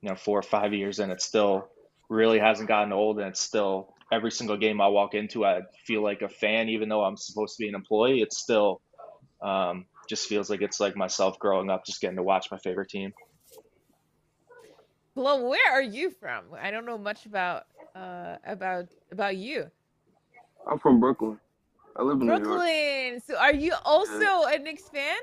you 0.01 0.09
know 0.09 0.15
four 0.15 0.37
or 0.37 0.43
five 0.43 0.73
years 0.73 0.99
in, 0.99 1.09
it 1.09 1.21
still 1.21 1.67
really 2.09 2.39
hasn't 2.39 2.67
gotten 2.67 2.93
old, 2.93 3.19
and 3.19 3.29
it's 3.29 3.41
still 3.41 3.93
every 4.11 4.31
single 4.31 4.57
game 4.57 4.81
I 4.81 4.87
walk 4.87 5.13
into, 5.13 5.45
I 5.45 5.61
feel 5.85 6.03
like 6.03 6.21
a 6.21 6.29
fan, 6.29 6.69
even 6.69 6.89
though 6.89 7.03
I'm 7.03 7.17
supposed 7.17 7.57
to 7.57 7.63
be 7.63 7.69
an 7.69 7.75
employee. 7.75 8.21
It's 8.21 8.37
still 8.37 8.81
um, 9.41 9.85
just 10.07 10.27
feels 10.27 10.49
like 10.49 10.61
it's 10.61 10.79
like 10.79 10.95
myself 10.95 11.37
growing 11.39 11.69
up, 11.69 11.85
just 11.85 12.01
getting 12.01 12.17
to 12.17 12.23
watch 12.23 12.47
my 12.51 12.57
favorite 12.57 12.89
team. 12.89 13.13
Glow, 15.15 15.47
where 15.49 15.71
are 15.71 15.81
you 15.81 16.11
from? 16.11 16.45
I 16.59 16.71
don't 16.71 16.85
know 16.85 16.97
much 16.97 17.25
about 17.25 17.63
uh 17.95 18.37
about 18.45 18.85
about 19.11 19.35
you. 19.35 19.65
I'm 20.69 20.79
from 20.79 20.99
Brooklyn. 20.99 21.39
I 21.95 22.03
live 22.03 22.21
in 22.21 22.27
New 22.27 22.33
York. 22.33 22.43
Brooklyn. 22.43 23.19
So 23.25 23.35
are 23.37 23.53
you 23.53 23.73
also 23.83 24.43
a 24.47 24.57
Knicks 24.59 24.87
fan? 24.89 25.17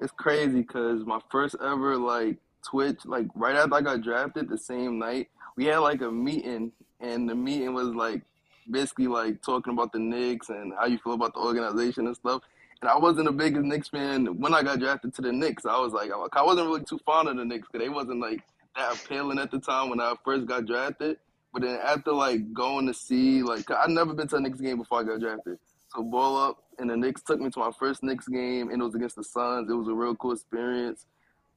It's 0.00 0.12
crazy 0.12 0.62
because 0.62 1.04
my 1.04 1.20
first 1.30 1.54
ever 1.62 1.96
like 1.96 2.38
Twitch, 2.68 3.04
like 3.04 3.26
right 3.34 3.54
after 3.54 3.74
I 3.74 3.82
got 3.82 4.00
drafted, 4.00 4.48
the 4.48 4.58
same 4.58 4.98
night 4.98 5.28
we 5.56 5.66
had 5.66 5.78
like 5.78 6.00
a 6.00 6.10
meeting, 6.10 6.72
and 7.02 7.28
the 7.28 7.34
meeting 7.34 7.74
was 7.74 7.88
like 7.88 8.22
basically 8.70 9.08
like 9.08 9.42
talking 9.42 9.72
about 9.72 9.92
the 9.92 9.98
Knicks 9.98 10.48
and 10.48 10.72
how 10.78 10.86
you 10.86 10.98
feel 10.98 11.14
about 11.14 11.34
the 11.34 11.40
organization 11.40 12.06
and 12.06 12.16
stuff. 12.16 12.42
And 12.80 12.90
I 12.90 12.96
wasn't 12.96 13.26
the 13.26 13.32
biggest 13.32 13.64
Knicks 13.64 13.88
fan 13.88 14.26
when 14.40 14.54
I 14.54 14.62
got 14.62 14.78
drafted 14.78 15.14
to 15.14 15.22
the 15.22 15.32
Knicks. 15.32 15.66
I 15.66 15.78
was 15.78 15.92
like, 15.92 16.10
I 16.10 16.42
wasn't 16.42 16.66
really 16.66 16.84
too 16.84 16.98
fond 17.04 17.28
of 17.28 17.36
the 17.36 17.44
Knicks 17.44 17.68
because 17.70 17.84
they 17.84 17.90
wasn't 17.90 18.20
like 18.20 18.42
that 18.76 18.94
appealing 18.94 19.38
at 19.38 19.50
the 19.50 19.60
time 19.60 19.90
when 19.90 20.00
I 20.00 20.14
first 20.24 20.46
got 20.46 20.66
drafted. 20.66 21.18
But 21.52 21.62
then 21.62 21.78
after 21.84 22.12
like 22.12 22.52
going 22.52 22.86
to 22.86 22.94
see, 22.94 23.42
like 23.42 23.70
I'd 23.70 23.90
never 23.90 24.14
been 24.14 24.28
to 24.28 24.36
a 24.36 24.40
Knicks 24.40 24.60
game 24.60 24.78
before 24.78 25.00
I 25.00 25.04
got 25.04 25.20
drafted. 25.20 25.58
So 25.94 26.02
ball 26.02 26.38
up, 26.38 26.62
and 26.78 26.88
the 26.88 26.96
Knicks 26.96 27.22
took 27.22 27.38
me 27.38 27.50
to 27.50 27.58
my 27.58 27.70
first 27.78 28.02
Knicks 28.02 28.26
game, 28.26 28.70
and 28.70 28.80
it 28.80 28.84
was 28.84 28.94
against 28.94 29.16
the 29.16 29.24
Suns. 29.24 29.70
It 29.70 29.74
was 29.74 29.88
a 29.88 29.94
real 29.94 30.16
cool 30.16 30.32
experience. 30.32 31.04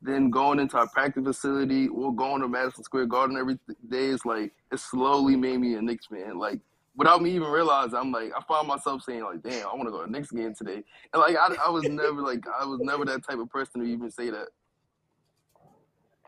Then 0.01 0.29
going 0.29 0.60
into 0.60 0.77
our 0.77 0.88
practice 0.88 1.23
facility 1.23 1.88
or 1.88 2.13
going 2.13 2.41
to 2.41 2.47
Madison 2.47 2.84
Square 2.84 3.08
Garden 3.08 3.38
every 3.38 3.58
day 3.89 4.05
is 4.05 4.25
like 4.25 4.53
it 4.71 4.79
slowly 4.79 5.36
made 5.36 5.60
me 5.60 5.75
a 5.75 5.81
Knicks 5.81 6.08
fan. 6.08 6.38
Like 6.38 6.60
without 6.95 7.21
me 7.21 7.31
even 7.31 7.49
realizing, 7.49 7.95
I'm 7.95 8.12
like 8.12 8.31
I 8.38 8.41
found 8.43 8.67
myself 8.67 9.03
saying 9.03 9.23
like, 9.23 9.41
"Damn, 9.41 9.67
I 9.67 9.73
want 9.73 9.88
to 9.88 9.91
go 9.91 10.05
to 10.05 10.12
Knicks 10.12 10.31
game 10.31 10.53
today." 10.53 10.84
And 11.13 11.21
like 11.21 11.36
I, 11.36 11.55
I 11.65 11.69
was 11.69 11.84
never 11.84 12.21
like 12.21 12.43
I 12.60 12.65
was 12.65 12.79
never 12.81 13.05
that 13.05 13.25
type 13.25 13.39
of 13.39 13.49
person 13.49 13.81
to 13.81 13.88
even 13.88 14.12
say 14.12 14.29
that. 14.29 14.47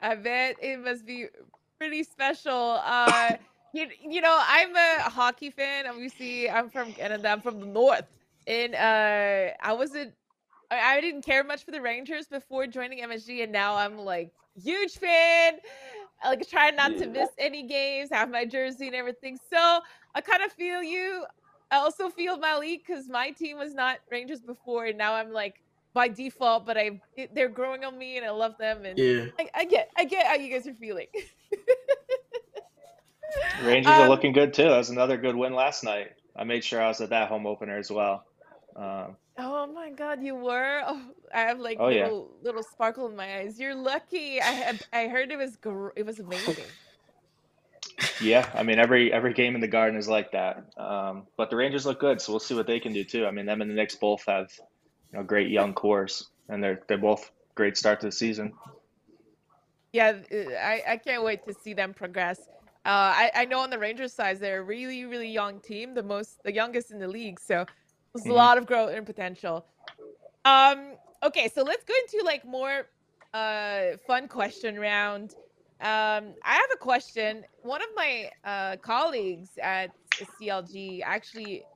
I 0.02 0.16
bet 0.16 0.58
it 0.62 0.80
must 0.80 1.06
be 1.06 1.28
pretty 1.78 2.04
special. 2.04 2.80
Uh, 2.84 3.34
you, 3.74 3.88
you 4.02 4.22
know, 4.22 4.40
I'm 4.40 4.76
a 4.76 5.10
hockey 5.10 5.50
fan. 5.50 5.88
Obviously, 5.88 6.50
I'm 6.50 6.70
from 6.70 6.94
Canada. 6.94 7.30
I'm 7.30 7.42
from 7.42 7.60
the 7.60 7.66
north, 7.66 8.06
and 8.46 8.76
uh, 8.76 9.54
I 9.62 9.74
wasn't. 9.74 10.14
I, 10.72 10.98
I 10.98 11.02
didn't 11.02 11.24
care 11.24 11.44
much 11.44 11.64
for 11.64 11.72
the 11.72 11.82
Rangers 11.82 12.28
before 12.28 12.68
joining 12.68 13.00
MSG, 13.00 13.44
and 13.44 13.52
now 13.52 13.76
I'm 13.76 13.98
like 13.98 14.32
huge 14.62 14.98
fan. 14.98 15.54
I 16.24 16.30
like 16.30 16.48
trying 16.50 16.76
not 16.76 16.98
to 16.98 17.08
miss 17.08 17.30
any 17.38 17.64
games, 17.68 18.10
have 18.12 18.30
my 18.30 18.46
jersey 18.46 18.88
and 18.88 18.96
everything. 18.96 19.38
So 19.54 19.80
I 20.16 20.22
kind 20.22 20.42
of 20.44 20.52
feel 20.52 20.82
you. 20.82 21.26
I 21.70 21.78
also 21.78 22.10
feel 22.10 22.38
Malik 22.38 22.84
because 22.88 23.08
my 23.10 23.32
team 23.32 23.58
was 23.58 23.74
not 23.74 24.00
Rangers 24.12 24.42
before, 24.42 24.86
and 24.86 24.98
now 24.98 25.14
I'm 25.14 25.32
like 25.32 25.56
by 25.94 26.08
default. 26.08 26.66
But 26.66 26.78
I, 26.78 27.02
they're 27.34 27.50
growing 27.50 27.84
on 27.84 27.98
me, 27.98 28.18
and 28.18 28.26
I 28.26 28.32
love 28.32 28.58
them. 28.58 28.86
And 28.86 28.98
yeah, 28.98 29.26
I, 29.40 29.50
I 29.54 29.66
get, 29.66 29.90
I 29.98 30.06
get 30.06 30.26
how 30.26 30.36
you 30.36 30.52
guys 30.52 30.68
are 30.68 30.74
feeling. 30.74 31.08
Rangers 33.64 33.92
are 33.94 34.04
Um, 34.04 34.10
looking 34.10 34.32
good 34.34 34.54
too. 34.54 34.64
That 34.64 34.78
was 34.78 34.90
another 34.90 35.18
good 35.18 35.36
win 35.36 35.54
last 35.54 35.84
night. 35.84 36.08
I 36.36 36.44
made 36.44 36.64
sure 36.64 36.82
I 36.82 36.88
was 36.88 37.02
at 37.02 37.10
that 37.10 37.30
home 37.30 37.46
opener 37.46 37.78
as 37.78 37.92
well. 37.92 38.24
Um, 38.76 39.18
Oh 39.38 39.68
my 39.68 39.92
god, 39.92 40.24
you 40.24 40.36
were! 40.36 40.82
Oh, 40.86 41.12
I 41.34 41.42
have 41.42 41.60
like 41.60 41.80
Oh, 41.80 41.90
yeah. 41.90 42.10
little 42.10 42.38
little 42.42 42.64
sparkle 42.64 43.08
in 43.08 43.16
my 43.16 43.40
eyes. 43.40 43.60
You're 43.60 43.76
lucky. 43.76 44.42
I 44.42 44.52
had, 44.52 44.84
I 44.94 45.08
heard 45.08 45.32
it 45.32 45.38
was 45.38 45.56
gr- 45.58 45.90
it 45.96 46.06
was 46.06 46.20
amazing. 46.20 46.78
yeah, 48.22 48.50
I 48.54 48.64
mean 48.64 48.80
every 48.80 49.12
every 49.12 49.34
game 49.34 49.56
in 49.56 49.62
the 49.62 49.68
Garden 49.68 49.98
is 49.98 50.08
like 50.08 50.32
that. 50.32 50.58
Um, 50.78 51.28
but 51.38 51.50
the 51.50 51.56
Rangers 51.56 51.86
look 51.86 52.00
good, 52.00 52.22
so 52.22 52.32
we'll 52.34 52.40
see 52.40 52.56
what 52.56 52.68
they 52.68 52.80
can 52.80 52.94
do 52.94 53.04
too. 53.04 53.26
I 53.26 53.32
mean, 53.32 53.46
them 53.46 53.62
and 53.62 53.70
the 53.70 53.76
Knicks 53.76 53.96
both 53.96 54.24
have 54.28 54.50
you 55.12 55.20
know 55.20 55.24
great 55.24 55.50
young 55.50 55.74
cores, 55.74 56.26
and 56.50 56.64
they're 56.64 56.82
they're 56.88 56.98
both 56.98 57.30
great 57.56 57.78
start 57.78 58.02
to 58.02 58.08
the 58.08 58.12
season. 58.12 58.54
Yeah, 59.94 60.14
uh, 60.32 60.38
I 60.62 60.84
I 60.88 60.98
can't 60.98 61.24
wait 61.24 61.46
to 61.48 61.54
see 61.54 61.74
them 61.74 61.94
progress. 61.94 62.48
Uh, 62.86 63.14
I 63.16 63.32
I 63.36 63.46
know 63.46 63.60
on 63.60 63.70
the 63.70 63.80
Rangers 63.80 64.14
side 64.14 64.40
they're 64.40 64.62
a 64.62 64.64
really 64.64 65.06
really 65.06 65.30
young 65.30 65.62
team, 65.62 65.94
the 65.94 66.04
most 66.04 66.40
the 66.44 66.54
youngest 66.54 66.92
in 66.92 67.00
the 67.00 67.08
league. 67.08 67.40
So 67.40 67.66
there's 68.24 68.34
a 68.34 68.34
Mhm. 68.36 68.46
lot 68.46 68.58
of 68.58 68.66
growth 68.66 68.92
and 68.94 69.06
potential. 69.06 69.66
Um. 70.46 70.96
Okay, 71.24 71.50
so 71.50 71.64
let's 71.64 71.84
go 71.86 71.94
into 72.04 72.26
like 72.26 72.46
more 72.46 72.86
uh 73.34 73.98
fun 74.06 74.28
question 74.28 74.80
round. 74.80 75.36
Um, 75.82 76.36
I 76.44 76.54
have 76.56 76.72
a 76.74 76.78
question. 76.78 77.46
One 77.62 77.82
of 77.82 77.88
my 77.96 78.32
uh, 78.44 78.78
colleagues 78.78 79.52
at 79.62 79.92
CLG 80.24 81.02
actually 81.04 81.68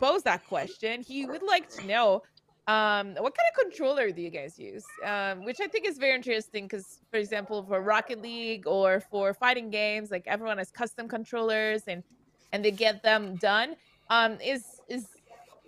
posed 0.00 0.24
that 0.24 0.44
question. 0.44 1.02
He 1.02 1.26
would 1.26 1.42
like 1.42 1.68
to 1.76 1.82
know 1.82 2.22
Um, 2.66 3.14
what 3.16 3.34
kind 3.36 3.48
of 3.52 3.56
controller 3.64 4.10
do 4.12 4.22
you 4.22 4.30
guys 4.30 4.58
use? 4.58 4.98
Um, 5.04 5.44
which 5.44 5.60
I 5.60 5.68
think 5.68 5.86
is 5.86 5.98
very 5.98 6.14
interesting 6.14 6.64
because, 6.66 7.00
for 7.10 7.18
example, 7.18 7.62
for 7.64 7.80
Rocket 7.82 8.20
League 8.20 8.66
or 8.66 9.00
for 9.00 9.34
fighting 9.34 9.70
games, 9.70 10.10
like 10.10 10.26
everyone 10.26 10.58
has 10.58 10.70
custom 10.70 11.08
controllers 11.08 11.84
and 11.86 12.04
and 12.52 12.64
they 12.64 12.70
get 12.72 13.02
them 13.02 13.36
done. 13.36 13.76
Um, 14.10 14.38
is 14.40 14.80
is 14.88 15.08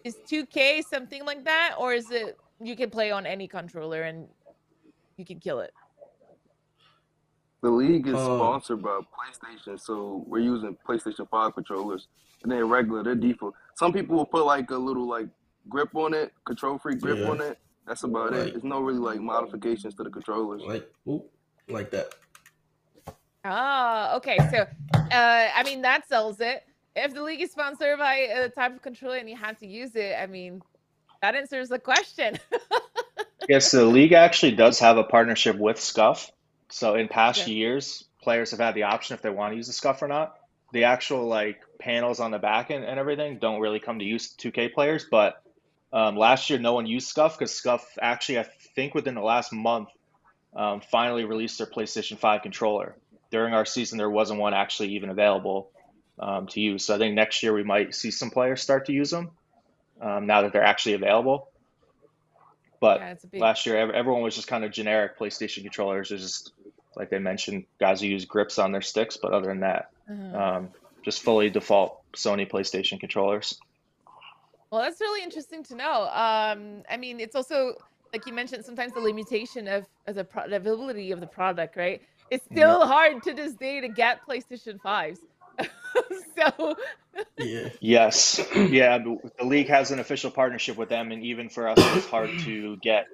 is 0.06 0.16
2K 0.30 0.82
something 0.84 1.24
like 1.26 1.44
that, 1.44 1.74
or 1.78 1.92
is 1.92 2.10
it 2.10 2.38
you 2.60 2.76
can 2.76 2.90
play 2.90 3.10
on 3.10 3.26
any 3.26 3.48
controller 3.48 4.02
and 4.02 4.28
you 5.16 5.24
can 5.24 5.40
kill 5.40 5.58
it? 5.60 5.72
The 7.62 7.70
league 7.70 8.06
is 8.06 8.14
Um, 8.14 8.38
sponsored 8.38 8.82
by 8.82 9.00
PlayStation, 9.16 9.80
so 9.80 10.24
we're 10.28 10.38
using 10.54 10.76
PlayStation 10.86 11.28
Five 11.28 11.54
controllers, 11.54 12.06
and 12.42 12.52
they're 12.52 12.66
regular, 12.66 13.02
they're 13.02 13.16
default. 13.16 13.54
Some 13.74 13.92
people 13.92 14.14
will 14.16 14.26
put 14.26 14.44
like 14.46 14.70
a 14.70 14.76
little 14.76 15.06
like 15.08 15.28
grip 15.68 15.94
on 15.96 16.14
it, 16.14 16.32
KontrolFreek 16.46 17.00
grip 17.00 17.18
Yeah. 17.18 17.30
on 17.30 17.40
it. 17.40 17.58
That's 17.86 18.04
about 18.04 18.30
Like- 18.32 18.48
it. 18.48 18.50
There's 18.52 18.64
no 18.64 18.80
really 18.80 19.00
like 19.00 19.20
modifications 19.20 19.94
to 19.96 20.04
the 20.04 20.10
controllers. 20.10 20.62
Like, 20.62 20.88
oop, 21.08 21.28
like 21.68 21.90
that. 21.90 22.14
Ah, 23.44 24.14
okay. 24.16 24.38
So, 24.50 24.58
uh, 24.94 25.48
I 25.54 25.62
mean, 25.64 25.82
that 25.82 26.06
sells 26.08 26.40
it. 26.40 26.64
If 26.96 27.12
the 27.12 27.22
league 27.22 27.42
is 27.42 27.52
sponsored 27.52 27.98
by 27.98 28.14
a 28.14 28.48
type 28.48 28.74
of 28.74 28.80
controller 28.82 29.16
and 29.16 29.28
you 29.28 29.36
have 29.36 29.58
to 29.58 29.66
use 29.66 29.94
it, 29.94 30.16
I 30.18 30.26
mean, 30.26 30.62
that 31.20 31.34
answers 31.34 31.68
the 31.68 31.78
question. 31.78 32.38
Yes, 33.48 33.70
the 33.70 33.84
league 33.84 34.12
actually 34.12 34.52
does 34.56 34.80
have 34.80 34.98
a 34.98 35.04
partnership 35.04 35.56
with 35.56 35.80
Scuff. 35.80 36.32
So 36.68 36.96
in 36.96 37.06
past 37.06 37.42
Okay. 37.42 37.52
years, 37.52 38.02
players 38.20 38.50
have 38.50 38.58
had 38.58 38.74
the 38.74 38.82
option 38.84 39.14
if 39.14 39.22
they 39.22 39.30
want 39.30 39.52
to 39.52 39.56
use 39.56 39.68
the 39.68 39.72
Scuff 39.72 40.02
or 40.02 40.08
not. 40.08 40.34
The 40.72 40.84
actual 40.84 41.28
like 41.28 41.60
panels 41.78 42.18
on 42.18 42.32
the 42.32 42.40
back 42.40 42.72
end 42.72 42.82
and 42.82 42.98
everything 42.98 43.38
don't 43.38 43.60
really 43.60 43.78
come 43.78 44.00
to 44.00 44.04
use 44.04 44.34
2K 44.34 44.74
players, 44.74 45.06
but 45.08 45.40
um, 45.92 46.16
last 46.16 46.50
year 46.50 46.58
no 46.58 46.72
one 46.72 46.86
used 46.86 47.06
Scuff 47.06 47.38
because 47.38 47.54
Scuff 47.54 47.86
actually, 48.02 48.40
I 48.40 48.46
think 48.74 48.94
within 48.96 49.14
the 49.14 49.20
last 49.20 49.52
month, 49.52 49.90
um, 50.56 50.80
finally 50.80 51.24
released 51.24 51.58
their 51.58 51.68
PlayStation 51.68 52.18
5 52.18 52.42
controller. 52.42 52.96
During 53.30 53.54
our 53.54 53.64
season, 53.64 53.96
there 53.96 54.10
wasn't 54.10 54.40
one 54.40 54.54
actually 54.54 54.88
even 54.96 55.10
available 55.10 55.70
um, 56.18 56.46
to 56.48 56.60
use. 56.60 56.84
So 56.84 56.94
I 56.94 56.98
think 56.98 57.14
next 57.14 57.42
year 57.42 57.52
we 57.52 57.64
might 57.64 57.94
see 57.94 58.10
some 58.10 58.30
players 58.30 58.62
start 58.62 58.86
to 58.86 58.92
use 58.92 59.10
them 59.10 59.30
um, 60.00 60.26
now 60.26 60.42
that 60.42 60.52
they're 60.52 60.64
actually 60.64 60.94
available. 60.94 61.48
But 62.80 63.00
yeah, 63.00 63.14
big. 63.30 63.40
last 63.40 63.66
year 63.66 63.92
everyone 63.92 64.22
was 64.22 64.34
just 64.34 64.48
kind 64.48 64.64
of 64.64 64.70
generic 64.70 65.18
PlayStation 65.18 65.62
controllers. 65.62 66.10
There's 66.10 66.22
just 66.22 66.52
like 66.94 67.10
they 67.10 67.18
mentioned, 67.18 67.64
guys 67.78 68.00
who 68.00 68.06
use 68.06 68.24
grips 68.24 68.58
on 68.58 68.72
their 68.72 68.82
sticks, 68.82 69.18
but 69.18 69.32
other 69.32 69.48
than 69.48 69.60
that, 69.60 69.90
Uh-huh. 70.10 70.38
um, 70.38 70.68
just 71.04 71.22
fully 71.22 71.50
default 71.50 72.00
Sony 72.14 72.48
PlayStation 72.50 72.98
controllers. 72.98 73.58
Well, 74.70 74.80
that's 74.82 75.00
really 75.00 75.22
interesting 75.22 75.62
to 75.64 75.76
know. 75.76 76.02
Um, 76.04 76.82
I 76.90 76.96
mean, 76.96 77.20
it's 77.20 77.36
also 77.36 77.74
like 78.12 78.26
you 78.26 78.32
mentioned, 78.32 78.64
sometimes 78.64 78.92
the 78.92 79.00
limitation 79.00 79.68
of, 79.68 79.84
of 80.06 80.14
the, 80.14 80.24
pro- 80.24 80.44
availability 80.44 81.12
of 81.12 81.20
the 81.20 81.26
product, 81.26 81.76
right? 81.76 82.00
It's 82.30 82.44
still 82.44 82.86
hard 82.86 83.22
to 83.24 83.34
this 83.34 83.54
day 83.54 83.80
to 83.80 83.88
get 83.88 84.20
PlayStation 84.26 84.80
fives. 84.80 85.20
so 86.36 86.76
Yeah. 87.38 87.68
Yes, 87.80 88.40
yeah, 88.56 88.98
the 88.98 89.18
the 89.38 89.44
league 89.44 89.68
has 89.68 89.90
an 89.90 89.98
official 89.98 90.30
partnership 90.30 90.76
with 90.76 90.88
them, 90.88 91.12
and 91.12 91.22
even 91.22 91.48
for 91.48 91.68
us, 91.68 91.78
it's 91.96 92.06
hard 92.06 92.30
to 92.40 92.76
get, 92.78 93.06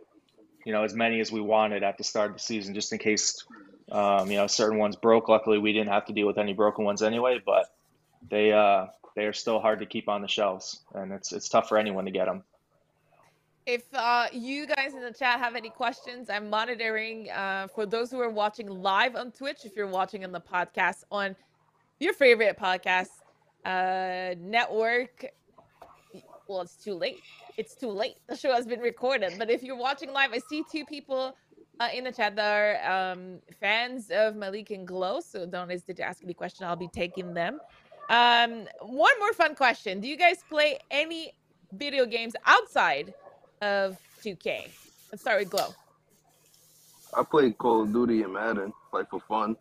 you 0.64 0.72
know, 0.72 0.85
as 0.85 0.94
many 0.94 1.20
as 1.20 1.31
we 1.31 1.40
wanted 1.40 1.83
at 1.83 1.98
the 1.98 2.05
start 2.05 2.31
of 2.31 2.37
the 2.37 2.42
season, 2.42 2.74
just 2.74 2.92
in 2.92 2.98
case, 2.98 3.44
um, 3.90 4.31
you 4.31 4.37
know, 4.37 4.46
certain 4.46 4.78
ones 4.78 4.96
broke. 4.96 5.28
Luckily, 5.28 5.59
we 5.59 5.72
didn't 5.72 5.90
have 5.90 6.07
to 6.07 6.12
deal 6.12 6.26
with 6.26 6.38
any 6.38 6.52
broken 6.52 6.85
ones 6.85 7.02
anyway, 7.02 7.40
but 7.44 7.66
they 8.28 8.52
uh, 8.52 8.87
they 9.16 9.26
are 9.26 9.33
still 9.33 9.61
hard 9.61 9.81
to 9.81 9.87
keep 9.87 10.09
on 10.09 10.22
the 10.22 10.28
shelves, 10.28 10.83
and 10.94 11.12
it's 11.12 11.33
it's 11.33 11.48
tough 11.48 11.68
for 11.68 11.78
anyone 11.78 12.05
to 12.05 12.11
get 12.11 12.26
them. 12.26 12.44
If 13.64 13.85
uh, 13.94 14.26
you 14.33 14.66
guys 14.66 14.94
in 14.94 15.02
the 15.02 15.12
chat 15.12 15.38
have 15.38 15.55
any 15.55 15.70
questions, 15.70 16.28
I'm 16.28 16.50
monitoring 16.50 17.31
uh, 17.31 17.68
for 17.72 17.87
those 17.87 18.11
who 18.11 18.20
are 18.20 18.31
watching 18.31 18.68
live 18.68 19.14
on 19.14 19.31
Twitch. 19.31 19.64
If 19.64 19.76
you're 19.76 19.87
watching 19.87 20.24
on 20.24 20.33
the 20.33 20.40
podcast 20.40 21.05
on 21.12 21.37
your 22.03 22.15
favorite 22.15 22.59
podcast 22.59 23.09
uh, 23.65 24.35
network, 24.38 25.27
well, 26.49 26.61
it's 26.61 26.77
too 26.77 26.95
late. 26.95 27.21
It's 27.57 27.75
too 27.75 27.91
late. 27.91 28.17
The 28.29 28.37
show 28.37 28.53
has 28.53 28.67
been 28.67 28.81
recorded. 28.81 29.35
But 29.38 29.51
if 29.51 29.62
you're 29.62 29.77
watching 29.77 30.12
live, 30.12 30.33
I 30.33 30.38
see 30.38 30.65
two 30.71 30.85
people 30.85 31.37
uh, 31.81 31.88
in 31.95 32.05
the 32.05 32.12
chat 32.12 32.37
that 32.37 32.47
are 32.47 33.12
um, 33.12 33.38
fans 33.61 34.11
of 34.11 34.37
Malik 34.37 34.71
and 34.71 34.87
Glow. 34.87 35.21
So 35.21 35.47
don't 35.47 35.71
hesitate 35.71 35.97
to 35.97 36.03
ask 36.03 36.23
any 36.23 36.35
question. 36.35 36.67
I'll 36.67 36.77
be 36.77 36.88
taking 36.88 37.35
them. 37.35 37.61
Um, 38.11 38.67
one 38.81 39.19
more 39.19 39.33
fun 39.33 39.55
question: 39.55 40.01
Do 40.01 40.09
you 40.09 40.17
guys 40.17 40.45
play 40.49 40.79
any 40.91 41.33
video 41.73 42.05
games 42.05 42.35
outside 42.45 43.15
of 43.62 43.97
2K? 44.23 44.69
Let's 45.11 45.23
start 45.23 45.38
with 45.41 45.51
Glow. 45.51 45.69
I 47.17 47.23
play 47.23 47.53
Call 47.53 47.83
of 47.83 47.93
Duty 47.93 48.23
and 48.23 48.33
Madden 48.33 48.73
like 48.93 49.09
for 49.11 49.21
fun. 49.21 49.57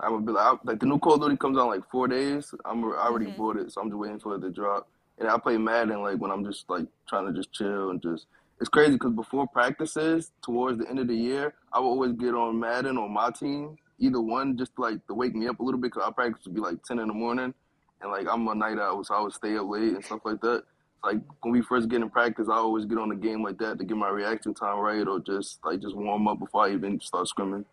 I'm 0.00 0.10
gonna 0.10 0.26
be 0.26 0.32
like, 0.32 0.44
I, 0.46 0.56
like 0.64 0.80
the 0.80 0.86
new 0.86 0.98
Call 0.98 1.14
of 1.14 1.22
Duty 1.22 1.36
comes 1.36 1.56
out 1.58 1.62
in 1.64 1.68
like 1.80 1.90
four 1.90 2.08
days. 2.08 2.54
I'm 2.64 2.84
I 2.84 3.06
already 3.06 3.26
Mhm. 3.26 3.36
bought 3.36 3.56
it, 3.56 3.72
so 3.72 3.80
I'm 3.80 3.88
just 3.88 3.98
waiting 3.98 4.18
for 4.18 4.34
it 4.34 4.40
to 4.40 4.50
drop. 4.50 4.88
And 5.18 5.28
I 5.28 5.38
play 5.38 5.56
Madden 5.56 6.02
like 6.02 6.18
when 6.18 6.30
I'm 6.30 6.44
just 6.44 6.68
like 6.68 6.86
trying 7.08 7.26
to 7.26 7.32
just 7.32 7.52
chill 7.52 7.90
and 7.90 8.00
just. 8.02 8.26
It's 8.60 8.70
crazy 8.70 8.92
because 8.92 9.12
before 9.12 9.46
practices, 9.46 10.32
towards 10.42 10.78
the 10.78 10.88
end 10.88 10.98
of 10.98 11.08
the 11.08 11.14
year, 11.14 11.54
I 11.74 11.78
would 11.80 11.88
always 11.88 12.12
get 12.12 12.34
on 12.34 12.58
Madden 12.58 12.96
or 12.96 13.06
my 13.08 13.30
team, 13.30 13.76
either 13.98 14.20
one, 14.20 14.56
just 14.56 14.72
like 14.78 15.06
to 15.08 15.14
wake 15.14 15.34
me 15.34 15.46
up 15.46 15.60
a 15.60 15.62
little 15.62 15.80
bit. 15.80 15.92
Cause 15.92 16.02
I 16.06 16.10
practice 16.10 16.46
would 16.46 16.54
be 16.54 16.60
like 16.60 16.82
ten 16.84 16.98
in 16.98 17.08
the 17.08 17.14
morning, 17.14 17.52
and 18.00 18.10
like 18.10 18.26
I'm 18.30 18.46
a 18.48 18.54
night 18.54 18.78
owl, 18.78 19.04
so 19.04 19.14
I 19.14 19.20
would 19.20 19.32
stay 19.32 19.56
up 19.56 19.68
late 19.68 19.92
and 19.94 20.04
stuff 20.04 20.20
like 20.24 20.40
that. 20.42 20.64
Like 21.04 21.18
when 21.42 21.52
we 21.52 21.62
first 21.62 21.88
get 21.88 22.00
in 22.02 22.10
practice, 22.10 22.48
I 22.50 22.56
always 22.56 22.84
get 22.86 22.98
on 22.98 23.12
a 23.12 23.16
game 23.16 23.42
like 23.42 23.58
that 23.58 23.78
to 23.78 23.84
get 23.84 23.96
my 23.96 24.08
reaction 24.08 24.54
time 24.54 24.78
right, 24.78 25.06
or 25.06 25.20
just 25.20 25.58
like 25.64 25.80
just 25.80 25.94
warm 25.96 26.26
up 26.26 26.38
before 26.38 26.64
I 26.64 26.72
even 26.72 26.98
start 27.00 27.28
scrimming. 27.28 27.64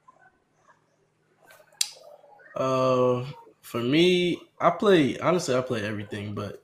Uh, 2.55 3.25
for 3.61 3.81
me, 3.81 4.39
I 4.59 4.69
play 4.69 5.17
honestly. 5.19 5.55
I 5.55 5.61
play 5.61 5.85
everything, 5.85 6.33
but 6.33 6.63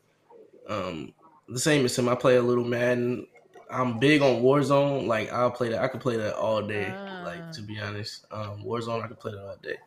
um, 0.67 1.13
the 1.47 1.59
same 1.59 1.85
as 1.85 1.97
him. 1.97 2.09
I 2.09 2.15
play 2.15 2.35
a 2.35 2.41
little 2.41 2.63
Madden. 2.63 3.27
I'm 3.71 3.99
big 3.99 4.21
on 4.21 4.41
Warzone. 4.41 5.07
Like 5.07 5.31
I'll 5.31 5.51
play 5.51 5.69
that. 5.69 5.81
I 5.81 5.87
could 5.87 6.01
play 6.01 6.17
that 6.17 6.35
all 6.35 6.61
day. 6.61 6.93
Ah. 6.95 7.23
Like 7.25 7.51
to 7.53 7.61
be 7.61 7.79
honest, 7.79 8.25
um, 8.31 8.63
Warzone 8.63 9.03
I 9.03 9.07
could 9.07 9.19
play 9.19 9.31
that 9.31 9.41
all 9.41 9.57
day. 9.61 9.77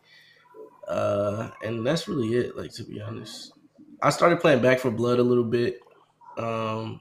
Uh, 0.88 1.50
and 1.64 1.86
that's 1.86 2.08
really 2.08 2.34
it. 2.34 2.56
Like 2.56 2.72
to 2.74 2.84
be 2.84 3.00
honest, 3.00 3.52
I 4.02 4.10
started 4.10 4.40
playing 4.40 4.62
Back 4.62 4.80
4 4.80 4.90
Blood 4.90 5.18
a 5.18 5.22
little 5.22 5.44
bit. 5.44 5.80
Um, 6.36 7.00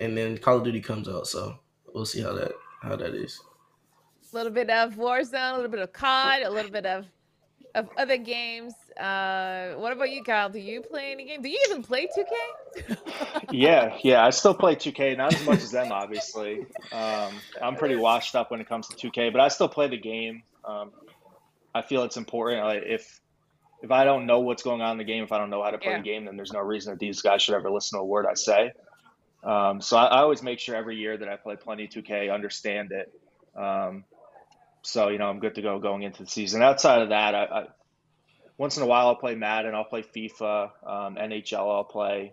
and 0.00 0.16
then 0.16 0.36
Call 0.38 0.58
of 0.58 0.64
Duty 0.64 0.80
comes 0.80 1.08
out, 1.08 1.26
so 1.26 1.58
we'll 1.92 2.06
see 2.06 2.20
how 2.20 2.32
that 2.34 2.52
how 2.82 2.96
that 2.96 3.14
is. 3.14 3.40
A 4.32 4.36
little 4.36 4.52
bit 4.52 4.68
of 4.68 4.94
Warzone, 4.94 5.52
a 5.52 5.54
little 5.54 5.70
bit 5.70 5.80
of 5.80 5.92
COD, 5.92 6.42
a 6.42 6.50
little 6.50 6.70
bit 6.70 6.86
of 6.86 7.06
of 7.74 7.88
other 7.96 8.16
games. 8.16 8.74
Uh, 8.98 9.74
what 9.76 9.92
about 9.92 10.10
you, 10.10 10.22
Kyle? 10.22 10.48
Do 10.48 10.58
you 10.58 10.80
play 10.80 11.12
any 11.12 11.24
game? 11.24 11.42
Do 11.42 11.48
you 11.48 11.58
even 11.68 11.82
play 11.82 12.06
2K? 12.06 12.96
Yeah, 13.50 13.96
yeah, 14.02 14.24
I 14.24 14.30
still 14.30 14.54
play 14.54 14.74
2K, 14.74 15.16
not 15.16 15.32
as 15.32 15.44
much 15.44 15.58
as 15.62 15.70
them, 15.70 15.92
obviously. 15.92 16.66
Um, 16.92 17.40
I'm 17.62 17.76
pretty 17.76 17.94
washed 17.96 18.34
up 18.34 18.50
when 18.50 18.60
it 18.60 18.68
comes 18.68 18.88
to 18.88 19.10
2K, 19.10 19.32
but 19.32 19.40
I 19.40 19.48
still 19.48 19.68
play 19.68 19.88
the 19.88 19.98
game. 19.98 20.42
Um, 20.64 20.90
I 21.74 21.82
feel 21.82 22.02
it's 22.04 22.16
important. 22.16 22.64
Like 22.64 22.82
if 22.86 23.20
if 23.82 23.90
I 23.90 24.04
don't 24.04 24.26
know 24.26 24.40
what's 24.40 24.62
going 24.62 24.80
on 24.80 24.92
in 24.92 24.98
the 24.98 25.04
game, 25.04 25.22
if 25.24 25.30
I 25.32 25.38
don't 25.38 25.50
know 25.50 25.62
how 25.62 25.70
to 25.70 25.78
play 25.78 25.92
Yeah. 25.92 25.98
the 25.98 26.04
game, 26.04 26.24
then 26.24 26.36
there's 26.36 26.52
no 26.52 26.60
reason 26.60 26.92
that 26.94 26.98
these 27.00 27.20
guys 27.20 27.42
should 27.42 27.54
ever 27.54 27.70
listen 27.70 27.98
to 27.98 28.02
a 28.02 28.06
word 28.06 28.26
I 28.26 28.34
say. 28.34 28.72
Um, 29.44 29.80
so 29.80 29.98
I, 29.98 30.06
I 30.06 30.20
always 30.22 30.42
make 30.42 30.58
sure 30.58 30.74
every 30.74 30.96
year 30.96 31.16
that 31.18 31.28
I 31.28 31.36
play 31.36 31.56
plenty 31.56 31.86
2K, 31.86 32.32
understand 32.32 32.92
it. 32.92 33.12
Um, 33.60 34.04
so 34.84 35.08
you 35.08 35.18
know 35.18 35.28
I'm 35.28 35.40
good 35.40 35.54
to 35.56 35.62
go 35.62 35.78
going 35.78 36.02
into 36.02 36.22
the 36.22 36.30
season. 36.30 36.62
Outside 36.62 37.02
of 37.02 37.08
that, 37.08 37.34
I, 37.34 37.44
I 37.44 37.66
once 38.58 38.76
in 38.76 38.82
a 38.82 38.86
while 38.86 39.08
I'll 39.08 39.16
play 39.16 39.34
Madden, 39.34 39.74
I'll 39.74 39.84
play 39.84 40.02
FIFA, 40.02 40.70
um, 40.86 41.16
NHL, 41.16 41.58
I'll 41.58 41.84
play. 41.84 42.32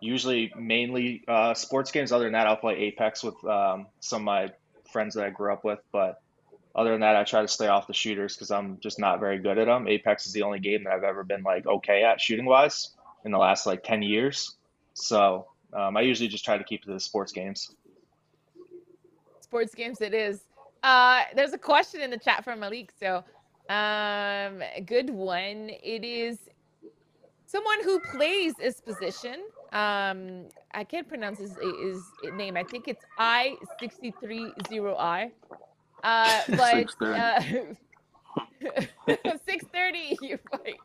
Usually, 0.00 0.52
mainly 0.58 1.22
uh, 1.28 1.52
sports 1.54 1.90
games. 1.90 2.10
Other 2.10 2.24
than 2.24 2.32
that, 2.32 2.46
I'll 2.46 2.56
play 2.56 2.76
Apex 2.76 3.22
with 3.22 3.44
um, 3.44 3.86
some 4.00 4.22
of 4.22 4.24
my 4.24 4.50
friends 4.90 5.14
that 5.14 5.24
I 5.24 5.30
grew 5.30 5.52
up 5.52 5.62
with. 5.62 5.78
But 5.92 6.22
other 6.74 6.92
than 6.92 7.00
that, 7.00 7.16
I 7.16 7.24
try 7.24 7.42
to 7.42 7.48
stay 7.48 7.68
off 7.68 7.86
the 7.86 7.92
shooters 7.92 8.34
because 8.34 8.50
I'm 8.50 8.78
just 8.80 8.98
not 8.98 9.20
very 9.20 9.38
good 9.38 9.58
at 9.58 9.66
them. 9.66 9.86
Apex 9.86 10.26
is 10.26 10.32
the 10.32 10.42
only 10.42 10.58
game 10.58 10.84
that 10.84 10.94
I've 10.94 11.04
ever 11.04 11.22
been 11.22 11.42
like 11.42 11.66
okay 11.66 12.02
at 12.02 12.20
shooting 12.20 12.46
wise 12.46 12.90
in 13.26 13.30
the 13.30 13.38
last 13.38 13.66
like 13.66 13.84
ten 13.84 14.00
years. 14.00 14.56
So 14.94 15.48
um, 15.74 15.98
I 15.98 16.00
usually 16.00 16.28
just 16.28 16.46
try 16.46 16.56
to 16.56 16.64
keep 16.64 16.82
to 16.84 16.92
the 16.92 17.00
sports 17.00 17.32
games. 17.32 17.74
Sports 19.42 19.74
games, 19.74 20.00
it 20.00 20.14
is. 20.14 20.40
Uh, 20.82 21.22
there's 21.34 21.52
a 21.52 21.58
question 21.58 22.00
in 22.00 22.10
the 22.10 22.18
chat 22.18 22.44
from 22.44 22.60
Malik. 22.60 22.92
So, 22.98 23.24
um, 23.68 24.62
good 24.86 25.10
one. 25.10 25.70
It 25.82 26.04
is 26.04 26.38
someone 27.46 27.82
who 27.84 28.00
plays 28.00 28.54
this 28.56 28.80
position. 28.80 29.42
Um, 29.72 30.48
I 30.72 30.84
can't 30.84 31.08
pronounce 31.08 31.38
his, 31.38 31.56
his 31.82 32.02
name. 32.34 32.56
I 32.56 32.64
think 32.64 32.88
it's 32.88 33.04
I 33.18 33.56
sixty 33.78 34.12
three 34.20 34.54
zero 34.68 34.96
I. 34.96 35.32
Uh, 36.02 36.42
but 36.48 36.86
6:30. 37.00 37.76
uh, 39.24 39.38
six 39.46 39.64
thirty. 39.72 40.16
You 40.22 40.38
right. 40.52 40.80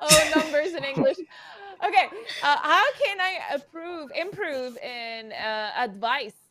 oh, 0.00 0.30
numbers 0.36 0.74
in 0.74 0.84
English. 0.84 1.18
okay. 1.86 2.06
Uh, 2.42 2.56
how 2.62 2.84
can 3.02 3.20
I 3.20 3.54
improve 3.54 4.10
improve 4.14 4.76
in 4.78 5.32
uh, 5.32 5.70
advice? 5.76 6.49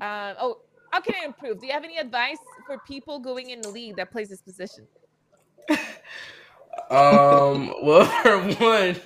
Uh, 0.00 0.34
oh, 0.40 0.58
how 0.90 1.00
can 1.00 1.14
I 1.20 1.24
improve? 1.24 1.60
Do 1.60 1.66
you 1.66 1.72
have 1.72 1.84
any 1.84 1.98
advice 1.98 2.38
for 2.66 2.78
people 2.86 3.18
going 3.18 3.50
in 3.50 3.60
the 3.60 3.68
league 3.68 3.96
that 3.96 4.10
plays 4.10 4.28
this 4.28 4.40
position? 4.40 4.86
um. 6.90 7.74
Well, 7.82 8.04
for 8.22 8.40
one, 8.64 8.96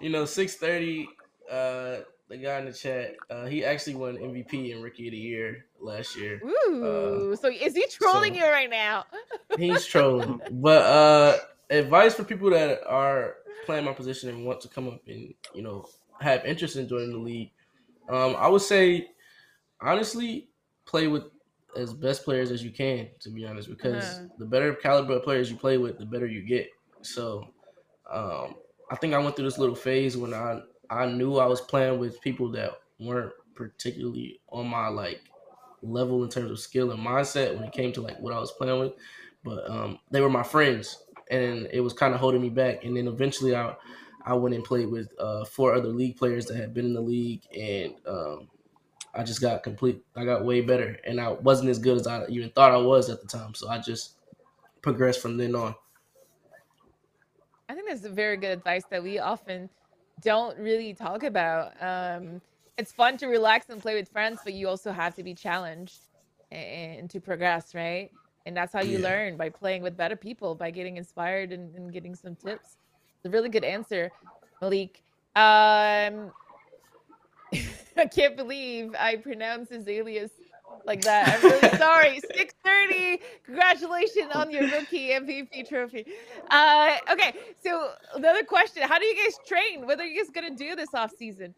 you 0.00 0.10
know, 0.10 0.24
six 0.24 0.56
thirty. 0.56 1.08
Uh, 1.50 1.98
the 2.32 2.38
guy 2.38 2.58
in 2.58 2.64
the 2.64 2.72
chat, 2.72 3.14
uh, 3.30 3.44
he 3.44 3.62
actually 3.62 3.94
won 3.94 4.16
MVP 4.16 4.72
and 4.72 4.82
Rookie 4.82 5.08
of 5.08 5.12
the 5.12 5.18
Year 5.18 5.66
last 5.78 6.16
year. 6.16 6.40
Ooh, 6.42 7.32
uh, 7.32 7.36
so 7.36 7.48
is 7.48 7.74
he 7.74 7.86
trolling 7.90 8.34
so 8.34 8.40
you 8.40 8.46
right 8.50 8.70
now? 8.70 9.04
he's 9.58 9.84
trolling. 9.84 10.40
But 10.50 10.82
uh, 10.82 11.36
advice 11.68 12.14
for 12.14 12.24
people 12.24 12.48
that 12.50 12.80
are 12.86 13.34
playing 13.66 13.84
my 13.84 13.92
position 13.92 14.30
and 14.30 14.46
want 14.46 14.62
to 14.62 14.68
come 14.68 14.88
up 14.88 15.00
and 15.06 15.34
you 15.54 15.62
know 15.62 15.86
have 16.20 16.46
interest 16.46 16.76
in 16.76 16.88
joining 16.88 17.12
the 17.12 17.18
league, 17.18 17.50
um, 18.08 18.34
I 18.38 18.48
would 18.48 18.62
say 18.62 19.10
honestly 19.82 20.48
play 20.84 21.06
with 21.06 21.24
as 21.76 21.92
best 21.94 22.24
players 22.24 22.50
as 22.50 22.62
you 22.62 22.70
can. 22.70 23.08
To 23.20 23.30
be 23.30 23.44
honest, 23.44 23.68
because 23.68 24.04
uh-huh. 24.04 24.26
the 24.38 24.46
better 24.46 24.74
caliber 24.74 25.14
of 25.14 25.24
players 25.24 25.50
you 25.50 25.56
play 25.56 25.78
with, 25.78 25.98
the 25.98 26.06
better 26.06 26.26
you 26.26 26.42
get. 26.42 26.68
So 27.02 27.48
um, 28.10 28.54
I 28.90 28.96
think 28.96 29.14
I 29.14 29.18
went 29.18 29.36
through 29.36 29.46
this 29.46 29.58
little 29.58 29.74
phase 29.74 30.16
when 30.16 30.34
I 30.34 30.60
I 30.90 31.06
knew 31.06 31.38
I 31.38 31.46
was 31.46 31.60
playing 31.60 31.98
with 31.98 32.20
people 32.20 32.50
that 32.52 32.72
weren't 33.00 33.32
particularly 33.54 34.40
on 34.50 34.66
my 34.66 34.88
like 34.88 35.22
level 35.82 36.22
in 36.22 36.30
terms 36.30 36.50
of 36.50 36.60
skill 36.60 36.90
and 36.90 37.04
mindset 37.04 37.54
when 37.54 37.64
it 37.64 37.72
came 37.72 37.92
to 37.92 38.00
like 38.00 38.18
what 38.20 38.32
I 38.32 38.38
was 38.38 38.52
playing 38.52 38.78
with, 38.78 38.92
but 39.42 39.68
um, 39.68 39.98
they 40.10 40.20
were 40.20 40.30
my 40.30 40.42
friends 40.42 41.02
and 41.30 41.68
it 41.72 41.80
was 41.80 41.92
kind 41.92 42.14
of 42.14 42.20
holding 42.20 42.42
me 42.42 42.50
back. 42.50 42.84
And 42.84 42.96
then 42.96 43.08
eventually 43.08 43.56
I 43.56 43.74
I 44.24 44.34
went 44.34 44.54
and 44.54 44.64
played 44.64 44.88
with 44.88 45.08
uh, 45.18 45.44
four 45.44 45.74
other 45.74 45.88
league 45.88 46.16
players 46.16 46.46
that 46.46 46.56
had 46.56 46.74
been 46.74 46.86
in 46.86 46.94
the 46.94 47.00
league 47.00 47.42
and 47.56 47.94
um, 48.06 48.48
I 49.14 49.22
just 49.22 49.40
got 49.40 49.62
complete. 49.62 50.02
I 50.16 50.24
got 50.24 50.44
way 50.44 50.60
better, 50.62 50.98
and 51.06 51.20
I 51.20 51.30
wasn't 51.30 51.70
as 51.70 51.78
good 51.78 51.98
as 51.98 52.06
I 52.06 52.26
even 52.28 52.50
thought 52.50 52.72
I 52.72 52.78
was 52.78 53.10
at 53.10 53.20
the 53.20 53.26
time. 53.26 53.54
So 53.54 53.68
I 53.68 53.78
just 53.78 54.16
progressed 54.80 55.20
from 55.20 55.36
then 55.36 55.54
on. 55.54 55.74
I 57.68 57.74
think 57.74 57.88
that's 57.88 58.04
a 58.04 58.10
very 58.10 58.36
good 58.36 58.50
advice 58.50 58.84
that 58.90 59.02
we 59.02 59.18
often 59.18 59.68
don't 60.22 60.58
really 60.58 60.94
talk 60.94 61.22
about. 61.22 61.72
Um, 61.82 62.40
it's 62.78 62.92
fun 62.92 63.16
to 63.18 63.26
relax 63.26 63.68
and 63.68 63.80
play 63.80 63.94
with 63.94 64.08
friends, 64.08 64.40
but 64.44 64.54
you 64.54 64.68
also 64.68 64.92
have 64.92 65.14
to 65.16 65.22
be 65.22 65.34
challenged 65.34 66.00
and, 66.50 67.08
to 67.10 67.20
progress, 67.20 67.74
right? 67.74 68.10
And 68.44 68.56
that's 68.56 68.72
how 68.72 68.82
you 68.82 68.98
yeah. 68.98 69.08
learn 69.08 69.36
by 69.36 69.48
playing 69.48 69.82
with 69.82 69.96
better 69.96 70.16
people, 70.16 70.54
by 70.54 70.70
getting 70.70 70.96
inspired 70.96 71.52
and, 71.52 71.74
and 71.76 71.92
getting 71.92 72.14
some 72.14 72.34
tips. 72.34 72.76
It's 73.16 73.26
a 73.26 73.30
really 73.30 73.48
good 73.48 73.64
answer, 73.64 74.10
Malik. 74.60 75.02
Um, 75.36 76.32
I 77.96 78.06
can't 78.06 78.36
believe 78.36 78.94
I 78.98 79.16
pronounced 79.16 79.72
his 79.72 79.86
alias 79.88 80.30
like 80.86 81.02
that. 81.02 81.28
I'm 81.28 81.50
really 81.50 81.78
sorry. 81.78 82.20
630. 82.20 83.20
Congratulations 83.44 84.30
on 84.34 84.50
your 84.50 84.62
rookie 84.62 85.10
MVP 85.10 85.68
trophy. 85.68 86.06
Uh, 86.50 86.96
okay, 87.10 87.34
so 87.62 87.90
another 88.14 88.44
question: 88.44 88.82
How 88.82 88.98
do 88.98 89.04
you 89.04 89.16
guys 89.16 89.38
train? 89.46 89.86
What 89.86 90.00
are 90.00 90.06
you 90.06 90.22
guys 90.22 90.30
gonna 90.30 90.56
do 90.56 90.74
this 90.74 90.94
off 90.94 91.12
season? 91.16 91.54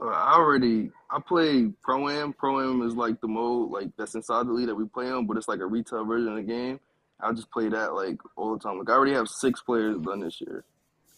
Uh, 0.00 0.06
I 0.06 0.34
already 0.34 0.90
I 1.10 1.20
play 1.20 1.70
pro 1.82 2.08
am. 2.08 2.32
Pro 2.32 2.60
am 2.60 2.82
is 2.82 2.94
like 2.94 3.20
the 3.20 3.28
mode 3.28 3.70
like 3.70 3.88
that's 3.96 4.14
inside 4.14 4.46
the 4.46 4.52
league 4.52 4.68
that 4.68 4.74
we 4.74 4.86
play 4.86 5.10
on, 5.10 5.26
but 5.26 5.36
it's 5.36 5.48
like 5.48 5.60
a 5.60 5.66
retail 5.66 6.04
version 6.04 6.28
of 6.28 6.36
the 6.36 6.42
game. 6.42 6.80
I 7.20 7.32
just 7.32 7.50
play 7.50 7.68
that 7.68 7.94
like 7.94 8.18
all 8.36 8.56
the 8.56 8.60
time. 8.60 8.78
Like 8.78 8.88
I 8.88 8.92
already 8.92 9.14
have 9.14 9.28
six 9.28 9.60
players 9.60 9.98
done 9.98 10.20
this 10.20 10.40
year, 10.40 10.64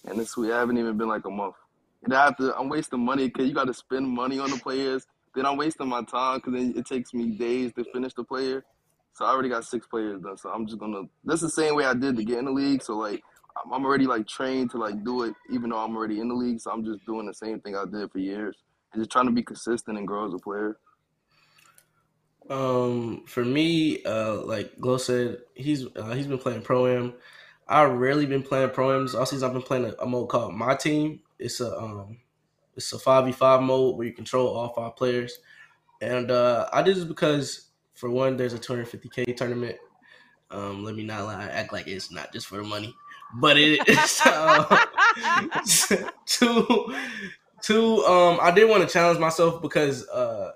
and 0.06 0.18
this 0.18 0.36
we 0.36 0.48
haven't 0.48 0.78
even 0.78 0.96
been 0.96 1.08
like 1.08 1.26
a 1.26 1.30
month. 1.30 1.56
And 2.02 2.14
I 2.14 2.24
have 2.24 2.36
to 2.38 2.56
I'm 2.56 2.68
wasting 2.68 3.04
money 3.04 3.26
because 3.26 3.48
you 3.48 3.54
got 3.54 3.66
to 3.66 3.74
spend 3.74 4.08
money 4.08 4.38
on 4.38 4.50
the 4.50 4.58
players 4.58 5.06
then 5.34 5.46
I'm 5.46 5.56
wasting 5.56 5.88
my 5.88 6.02
time 6.02 6.38
because 6.38 6.54
then 6.54 6.74
it 6.76 6.86
takes 6.86 7.14
me 7.14 7.30
days 7.30 7.72
to 7.74 7.84
finish 7.92 8.14
the 8.14 8.24
player. 8.24 8.64
So 9.12 9.24
I 9.24 9.30
already 9.30 9.48
got 9.48 9.64
six 9.64 9.86
players 9.86 10.20
done. 10.20 10.36
So 10.36 10.50
I'm 10.50 10.66
just 10.66 10.78
gonna. 10.78 11.02
That's 11.24 11.40
the 11.40 11.50
same 11.50 11.76
way 11.76 11.84
I 11.84 11.94
did 11.94 12.16
to 12.16 12.24
get 12.24 12.38
in 12.38 12.46
the 12.46 12.50
league. 12.50 12.82
So 12.82 12.96
like 12.96 13.22
I'm 13.64 13.84
already 13.84 14.06
like 14.06 14.26
trained 14.26 14.70
to 14.72 14.78
like 14.78 15.04
do 15.04 15.22
it, 15.24 15.34
even 15.50 15.70
though 15.70 15.78
I'm 15.78 15.96
already 15.96 16.20
in 16.20 16.28
the 16.28 16.34
league. 16.34 16.60
So 16.60 16.70
I'm 16.70 16.84
just 16.84 17.04
doing 17.06 17.26
the 17.26 17.34
same 17.34 17.60
thing 17.60 17.76
I 17.76 17.84
did 17.84 18.10
for 18.10 18.18
years 18.18 18.56
and 18.92 19.00
just 19.00 19.10
trying 19.10 19.26
to 19.26 19.32
be 19.32 19.42
consistent 19.42 19.98
and 19.98 20.06
grow 20.06 20.26
as 20.26 20.34
a 20.34 20.38
player. 20.38 20.78
Um, 22.48 23.24
for 23.26 23.44
me, 23.44 24.02
uh, 24.04 24.42
like 24.42 24.80
Glow 24.80 24.96
said, 24.96 25.38
he's 25.54 25.86
uh, 25.96 26.14
he's 26.14 26.26
been 26.26 26.38
playing 26.38 26.62
pro 26.62 26.86
am. 26.86 27.14
I 27.68 27.84
rarely 27.84 28.26
been 28.26 28.42
playing 28.42 28.70
pro 28.70 28.98
ams. 28.98 29.14
All 29.14 29.26
season 29.26 29.46
I've 29.46 29.52
been 29.52 29.62
playing 29.62 29.84
a, 29.84 30.02
a 30.02 30.06
mode 30.06 30.28
called 30.28 30.54
My 30.54 30.74
Team. 30.74 31.20
It's 31.40 31.60
a 31.60 31.76
um 31.76 32.18
it's 32.76 32.92
a 32.92 32.98
five 32.98 33.26
v 33.26 33.32
five 33.32 33.62
mode 33.62 33.96
where 33.96 34.06
you 34.06 34.12
control 34.12 34.48
all 34.48 34.72
five 34.72 34.96
players, 34.96 35.38
and 36.00 36.30
uh, 36.30 36.68
I 36.72 36.82
did 36.82 36.96
this 36.96 37.04
because 37.04 37.70
for 37.94 38.10
one, 38.10 38.36
there's 38.36 38.54
a 38.54 38.58
250k 38.58 39.36
tournament. 39.36 39.76
Um, 40.50 40.84
let 40.84 40.96
me 40.96 41.04
not 41.04 41.24
lie, 41.24 41.44
act 41.44 41.72
like 41.72 41.86
it's 41.86 42.10
not 42.10 42.32
just 42.32 42.46
for 42.46 42.56
the 42.56 42.64
money, 42.64 42.94
but 43.40 43.56
it 43.58 43.80
is. 43.88 44.20
Uh, 44.24 44.86
two, 46.26 46.94
two. 47.62 48.04
Um, 48.04 48.38
I 48.40 48.50
did 48.50 48.68
want 48.68 48.82
to 48.82 48.92
challenge 48.92 49.18
myself 49.18 49.62
because 49.62 50.08
uh, 50.08 50.52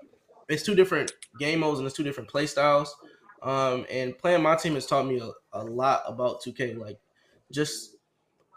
it's 0.48 0.62
two 0.62 0.74
different 0.74 1.12
game 1.38 1.60
modes 1.60 1.78
and 1.78 1.86
it's 1.86 1.96
two 1.96 2.02
different 2.02 2.30
play 2.30 2.46
styles. 2.46 2.94
Um, 3.42 3.84
and 3.90 4.16
playing 4.16 4.42
my 4.42 4.56
team 4.56 4.74
has 4.74 4.86
taught 4.86 5.06
me 5.06 5.20
a, 5.20 5.30
a 5.52 5.62
lot 5.62 6.02
about 6.06 6.42
2K. 6.42 6.78
Like, 6.78 6.98
just 7.52 7.93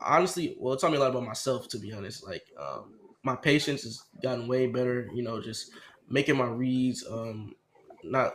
honestly, 0.01 0.55
well, 0.59 0.73
it 0.73 0.79
taught 0.79 0.91
me 0.91 0.97
a 0.97 0.99
lot 0.99 1.11
about 1.11 1.23
myself, 1.23 1.67
to 1.69 1.79
be 1.79 1.93
honest. 1.93 2.25
Like, 2.25 2.45
um, 2.59 2.99
my 3.23 3.35
patience 3.35 3.83
has 3.83 4.03
gotten 4.21 4.47
way 4.47 4.67
better. 4.67 5.09
You 5.13 5.23
know, 5.23 5.41
just 5.41 5.71
making 6.09 6.37
my 6.37 6.47
reads, 6.47 7.05
um, 7.09 7.55
not 8.03 8.33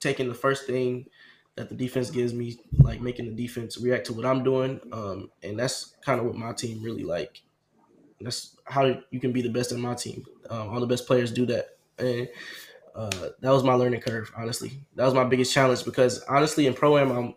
taking 0.00 0.28
the 0.28 0.34
first 0.34 0.66
thing 0.66 1.06
that 1.56 1.68
the 1.68 1.74
defense 1.74 2.10
gives 2.10 2.34
me, 2.34 2.58
like 2.80 3.00
making 3.00 3.26
the 3.26 3.42
defense 3.46 3.78
react 3.78 4.06
to 4.06 4.12
what 4.12 4.26
I'm 4.26 4.42
doing. 4.42 4.80
Um, 4.92 5.30
and 5.42 5.58
that's 5.58 5.96
kind 6.04 6.20
of 6.20 6.26
what 6.26 6.34
my 6.34 6.52
team 6.52 6.82
really 6.82 7.04
like. 7.04 7.42
That's 8.20 8.56
how 8.64 9.02
you 9.10 9.20
can 9.20 9.32
be 9.32 9.42
the 9.42 9.50
best 9.50 9.72
in 9.72 9.80
my 9.80 9.94
team. 9.94 10.24
Um, 10.48 10.68
all 10.70 10.80
the 10.80 10.86
best 10.86 11.06
players 11.06 11.32
do 11.32 11.46
that, 11.46 11.78
and 11.98 12.28
uh, 12.94 13.28
that 13.40 13.50
was 13.50 13.64
my 13.64 13.74
learning 13.74 14.00
curve. 14.00 14.32
Honestly, 14.36 14.80
that 14.94 15.04
was 15.04 15.14
my 15.14 15.24
biggest 15.24 15.52
challenge 15.52 15.84
because 15.84 16.22
honestly, 16.24 16.66
in 16.66 16.74
pro 16.74 16.96
am, 16.96 17.10
I'm 17.10 17.34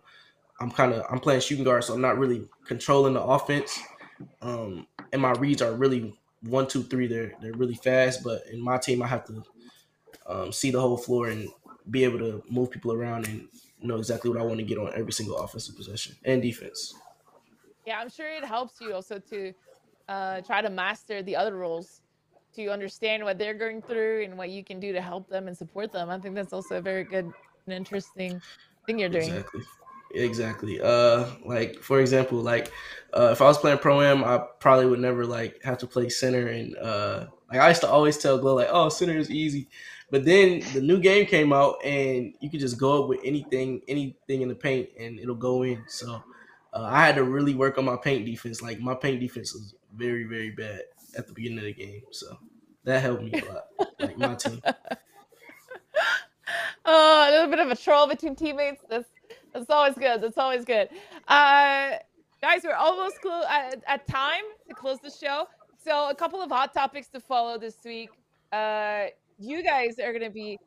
I'm 0.60 0.70
kind 0.70 0.92
of 0.92 1.04
I'm 1.10 1.20
playing 1.20 1.40
shooting 1.40 1.64
guard, 1.64 1.84
so 1.84 1.94
I'm 1.94 2.00
not 2.00 2.18
really 2.18 2.44
controlling 2.66 3.14
the 3.14 3.22
offense. 3.22 3.78
Um, 4.42 4.86
and 5.12 5.22
my 5.22 5.32
reads 5.32 5.62
are 5.62 5.72
really 5.72 6.18
one, 6.42 6.66
two, 6.66 6.82
three, 6.82 7.06
they're 7.06 7.32
they're 7.40 7.52
really 7.52 7.74
fast. 7.74 8.22
But 8.24 8.42
in 8.50 8.60
my 8.60 8.78
team, 8.78 9.02
I 9.02 9.06
have 9.06 9.24
to 9.26 9.42
um, 10.26 10.52
see 10.52 10.70
the 10.70 10.80
whole 10.80 10.96
floor 10.96 11.28
and 11.28 11.48
be 11.90 12.04
able 12.04 12.18
to 12.18 12.42
move 12.50 12.70
people 12.70 12.92
around 12.92 13.26
and 13.26 13.48
know 13.80 13.96
exactly 13.96 14.30
what 14.30 14.40
I 14.40 14.44
want 14.44 14.58
to 14.58 14.64
get 14.64 14.78
on 14.78 14.92
every 14.94 15.12
single 15.12 15.38
offensive 15.38 15.76
possession 15.76 16.16
and 16.24 16.42
defense. 16.42 16.94
Yeah, 17.86 18.00
I'm 18.00 18.10
sure 18.10 18.28
it 18.28 18.44
helps 18.44 18.80
you 18.80 18.92
also 18.92 19.18
to 19.18 19.52
uh, 20.08 20.40
try 20.42 20.60
to 20.60 20.68
master 20.68 21.22
the 21.22 21.36
other 21.36 21.56
roles 21.56 22.02
to 22.54 22.68
understand 22.68 23.24
what 23.24 23.38
they're 23.38 23.54
going 23.54 23.80
through 23.80 24.24
and 24.24 24.36
what 24.36 24.50
you 24.50 24.64
can 24.64 24.80
do 24.80 24.92
to 24.92 25.00
help 25.00 25.28
them 25.28 25.48
and 25.48 25.56
support 25.56 25.92
them. 25.92 26.10
I 26.10 26.18
think 26.18 26.34
that's 26.34 26.52
also 26.52 26.76
a 26.76 26.80
very 26.80 27.04
good 27.04 27.32
and 27.66 27.74
interesting 27.74 28.40
thing 28.86 28.98
you're 28.98 29.08
doing. 29.08 29.28
Exactly. 29.28 29.62
Exactly. 30.14 30.80
Uh, 30.80 31.26
like 31.44 31.82
for 31.82 32.00
example, 32.00 32.38
like 32.38 32.72
uh, 33.16 33.30
if 33.32 33.40
I 33.40 33.44
was 33.44 33.58
playing 33.58 33.78
pro 33.78 34.00
am, 34.00 34.24
I 34.24 34.38
probably 34.60 34.86
would 34.86 35.00
never 35.00 35.26
like 35.26 35.62
have 35.64 35.78
to 35.78 35.86
play 35.86 36.08
center. 36.08 36.46
And 36.48 36.76
uh, 36.76 37.26
like 37.50 37.60
I 37.60 37.68
used 37.68 37.82
to 37.82 37.88
always 37.88 38.18
tell 38.18 38.38
Glow 38.38 38.54
like, 38.54 38.68
"Oh, 38.70 38.88
center 38.88 39.16
is 39.16 39.30
easy," 39.30 39.68
but 40.10 40.24
then 40.24 40.62
the 40.72 40.80
new 40.80 40.98
game 40.98 41.26
came 41.26 41.52
out, 41.52 41.84
and 41.84 42.34
you 42.40 42.50
could 42.50 42.60
just 42.60 42.78
go 42.78 43.02
up 43.02 43.08
with 43.08 43.20
anything, 43.24 43.82
anything 43.88 44.42
in 44.42 44.48
the 44.48 44.54
paint, 44.54 44.88
and 44.98 45.18
it'll 45.20 45.34
go 45.34 45.62
in. 45.62 45.84
So 45.88 46.22
uh, 46.72 46.86
I 46.90 47.04
had 47.04 47.16
to 47.16 47.24
really 47.24 47.54
work 47.54 47.76
on 47.78 47.84
my 47.84 47.96
paint 47.96 48.24
defense. 48.24 48.62
Like 48.62 48.80
my 48.80 48.94
paint 48.94 49.20
defense 49.20 49.52
was 49.52 49.74
very, 49.94 50.24
very 50.24 50.50
bad 50.50 50.82
at 51.16 51.26
the 51.26 51.32
beginning 51.32 51.58
of 51.58 51.64
the 51.64 51.74
game. 51.74 52.02
So 52.12 52.38
that 52.84 53.02
helped 53.02 53.22
me 53.22 53.32
a 53.32 53.52
lot. 53.52 53.64
like 53.98 54.18
my 54.18 54.34
team. 54.34 54.60
Oh, 56.84 57.26
a 57.28 57.30
little 57.30 57.50
bit 57.50 57.58
of 57.58 57.70
a 57.70 57.76
troll 57.76 58.06
between 58.06 58.34
teammates. 58.36 58.82
That's 58.88 59.08
that's 59.52 59.70
always 59.70 59.94
good. 59.94 60.20
That's 60.20 60.38
always 60.38 60.64
good. 60.64 60.88
Uh, 61.26 61.92
guys, 62.40 62.62
we're 62.64 62.74
almost 62.74 63.16
at, 63.48 63.82
at, 63.86 64.06
time 64.06 64.44
to 64.68 64.74
close 64.74 64.98
the 65.00 65.10
show. 65.10 65.46
So 65.82 66.10
a 66.10 66.14
couple 66.14 66.40
of 66.42 66.50
hot 66.50 66.74
topics 66.74 67.08
to 67.08 67.20
follow 67.20 67.58
this 67.58 67.76
week. 67.84 68.10
Uh, 68.52 69.06
you 69.38 69.62
guys 69.62 69.98
are 69.98 70.12
going 70.12 70.24
to 70.24 70.30
be 70.30 70.58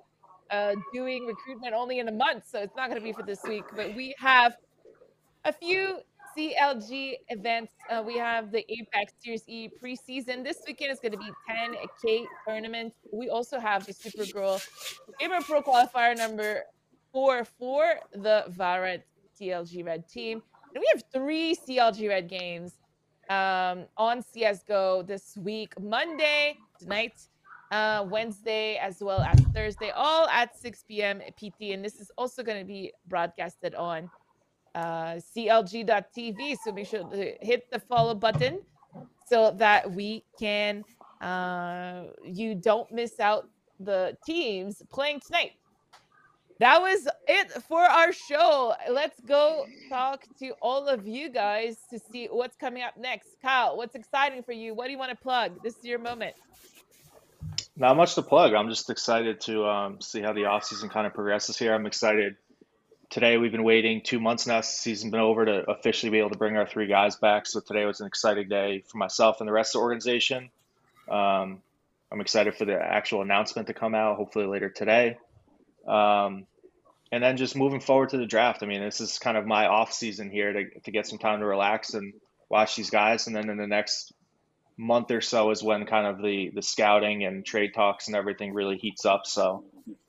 uh, 0.50 0.76
doing 0.94 1.26
recruitment 1.26 1.74
only 1.74 2.00
in 2.00 2.08
a 2.08 2.12
month, 2.12 2.44
so 2.50 2.60
it's 2.60 2.76
not 2.76 2.90
going 2.90 3.00
to 3.00 3.04
be 3.04 3.14
for 3.14 3.24
this 3.24 3.42
week. 3.48 3.64
But 3.76 3.96
we 3.96 4.16
have 4.20 4.56
a 5.46 5.54
few 5.54 6.00
CLG 6.38 7.16
events. 7.30 7.74
Uh, 7.90 8.04
we 8.06 8.18
have 8.18 8.52
the 8.52 8.60
Apex 8.72 9.14
Series 9.20 9.44
E 9.48 9.70
preseason. 9.82 10.44
This 10.44 10.60
weekend 10.66 10.92
is 10.92 11.00
going 11.00 11.12
to 11.12 11.18
be 11.18 11.30
10K 11.50 12.26
tournament. 12.48 12.94
We 13.12 13.30
also 13.30 13.60
have 13.60 13.86
the 13.86 13.94
Supergirl 13.94 14.66
Gamer 15.20 15.42
Pro 15.42 15.62
qualifier 15.62 16.18
number 16.18 16.64
four 17.12 17.46
for 17.46 17.96
the 18.14 18.46
Valorant 18.50 19.04
CLG 19.40 19.86
Red 19.86 20.08
team. 20.08 20.42
And 20.74 20.82
we 20.82 20.88
have 20.94 21.04
three 21.14 21.56
CLG 21.56 22.08
Red 22.08 22.30
games 22.30 22.74
um, 23.30 23.86
on 23.98 24.24
CSGO 24.24 25.06
this 25.06 25.38
week, 25.38 25.80
Monday 25.80 26.58
tonight, 26.80 27.14
uh, 27.72 28.06
Wednesday, 28.10 28.78
as 28.78 29.02
well 29.02 29.22
as 29.22 29.40
Thursday, 29.54 29.92
all 29.92 30.28
at 30.28 30.58
6 30.58 30.84
p.m. 30.88 31.22
PT. 31.38 31.72
And 31.72 31.84
this 31.84 32.00
is 32.00 32.12
also 32.18 32.44
going 32.44 32.60
to 32.60 32.66
be 32.66 32.94
broadcasted 33.08 33.76
on 33.76 34.10
uh, 34.76 35.20
CLG.tv. 35.36 36.58
So 36.64 36.72
make 36.72 36.88
sure 36.88 37.04
to 37.10 37.36
hit 37.42 37.70
the 37.72 37.80
follow 37.80 38.16
button 38.16 38.62
so 39.28 39.52
that 39.58 39.90
we 39.92 40.24
can, 40.40 40.84
uh, 41.22 42.04
you 42.24 42.56
don't 42.56 42.92
miss 42.92 43.20
out 43.20 43.50
the 43.80 44.16
teams 44.26 44.82
playing 44.92 45.20
tonight 45.26 45.54
that 46.62 46.80
was 46.80 47.08
it 47.28 47.52
for 47.64 47.82
our 47.82 48.14
show. 48.14 48.76
Let's 48.88 49.20
go 49.22 49.66
talk 49.90 50.24
to 50.38 50.52
all 50.62 50.88
of 50.88 51.08
you 51.08 51.30
guys 51.30 51.76
to 51.90 51.98
see 51.98 52.28
what's 52.28 52.56
coming 52.56 52.84
up 52.84 52.96
next. 52.98 53.30
Kyle, 53.42 53.76
what's 53.76 53.96
exciting 53.96 54.44
for 54.44 54.52
you? 54.52 54.76
What 54.76 54.86
do 54.86 54.92
you 54.92 55.00
want 55.00 55.10
to 55.10 55.18
plug? 55.18 55.64
This 55.64 55.76
is 55.76 55.84
your 55.84 55.98
moment. 55.98 56.36
Not 57.76 57.98
much 57.98 58.14
to 58.14 58.22
plug. 58.22 58.54
I'm 58.54 58.70
just 58.70 58.92
excited 58.92 59.42
to 59.42 59.66
um, 59.66 60.02
see 60.02 60.22
how 60.22 60.34
the 60.34 60.42
offseason 60.42 60.92
kind 60.92 61.08
of 61.08 61.16
progresses 61.16 61.58
here. 61.58 61.74
I'm 61.74 61.88
excited. 61.88 62.36
Today, 63.10 63.38
we've 63.38 63.52
been 63.52 63.64
waiting 63.64 64.02
two 64.04 64.20
months 64.20 64.46
now 64.46 64.62
since 64.62 64.76
the 64.76 64.82
season's 64.82 65.12
been 65.12 65.20
over 65.20 65.44
to 65.44 65.68
officially 65.68 66.12
be 66.12 66.20
able 66.20 66.30
to 66.30 66.38
bring 66.38 66.58
our 66.58 66.68
three 66.68 66.86
guys 66.86 67.16
back. 67.16 67.48
So 67.48 67.60
today 67.60 67.86
was 67.86 68.02
an 68.02 68.08
exciting 68.08 68.50
day 68.50 68.84
for 68.88 69.00
myself 69.00 69.38
and 69.40 69.48
the 69.48 69.52
rest 69.52 69.74
of 69.74 69.80
the 69.80 69.84
organization. 69.84 70.52
Um, 71.10 71.64
I'm 72.12 72.22
excited 72.22 72.56
for 72.56 72.66
the 72.66 72.76
actual 72.80 73.24
announcement 73.24 73.68
to 73.70 73.74
come 73.74 73.96
out, 73.96 74.18
hopefully 74.18 74.46
later 74.46 74.70
today. 74.70 75.18
Um, 75.88 76.46
and 77.12 77.24
then 77.24 77.38
just 77.38 77.56
moving 77.56 77.82
forward 77.82 78.10
to 78.10 78.18
the 78.18 78.26
draft. 78.26 78.64
I 78.64 78.66
mean, 78.66 78.82
this 78.82 79.02
is 79.02 79.20
kind 79.20 79.38
of 79.38 79.46
my 79.46 79.68
off 79.68 79.92
season 79.92 80.32
here 80.32 80.54
to, 80.54 80.80
to 80.82 80.92
get 80.92 81.08
some 81.08 81.20
time 81.20 81.40
to 81.40 81.46
relax 81.46 81.94
and 81.94 82.14
watch 82.50 82.76
these 82.76 82.90
guys. 82.90 83.28
And 83.28 83.36
then 83.36 83.50
in 83.50 83.58
the 83.58 83.68
next 83.68 84.14
month 84.78 85.12
or 85.12 85.22
so 85.22 85.52
is 85.52 85.62
when 85.62 85.86
kind 85.86 86.08
of 86.08 86.22
the, 86.22 86.52
the 86.56 86.62
scouting 86.62 87.26
and 87.26 87.46
trade 87.46 87.74
talks 87.74 88.08
and 88.08 88.16
everything 88.16 88.54
really 88.54 88.78
heats 88.78 89.06
up. 89.06 89.26
So 89.26 89.66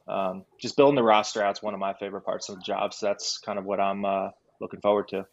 um, 0.07 0.45
just 0.61 0.77
building 0.77 0.95
the 0.95 1.03
roster 1.03 1.43
out 1.43 1.57
is 1.57 1.63
one 1.63 1.75
of 1.75 1.81
my 1.81 1.95
favorite 1.95 2.23
parts 2.23 2.49
of 2.49 2.57
the 2.57 2.63
job. 2.63 2.95
So 2.95 3.07
that's 3.07 3.39
kind 3.39 3.59
of 3.59 3.65
what 3.65 3.81
I'm 3.81 4.05
uh, 4.05 4.29
looking 4.61 4.81
forward 4.81 5.09
to. 5.09 5.27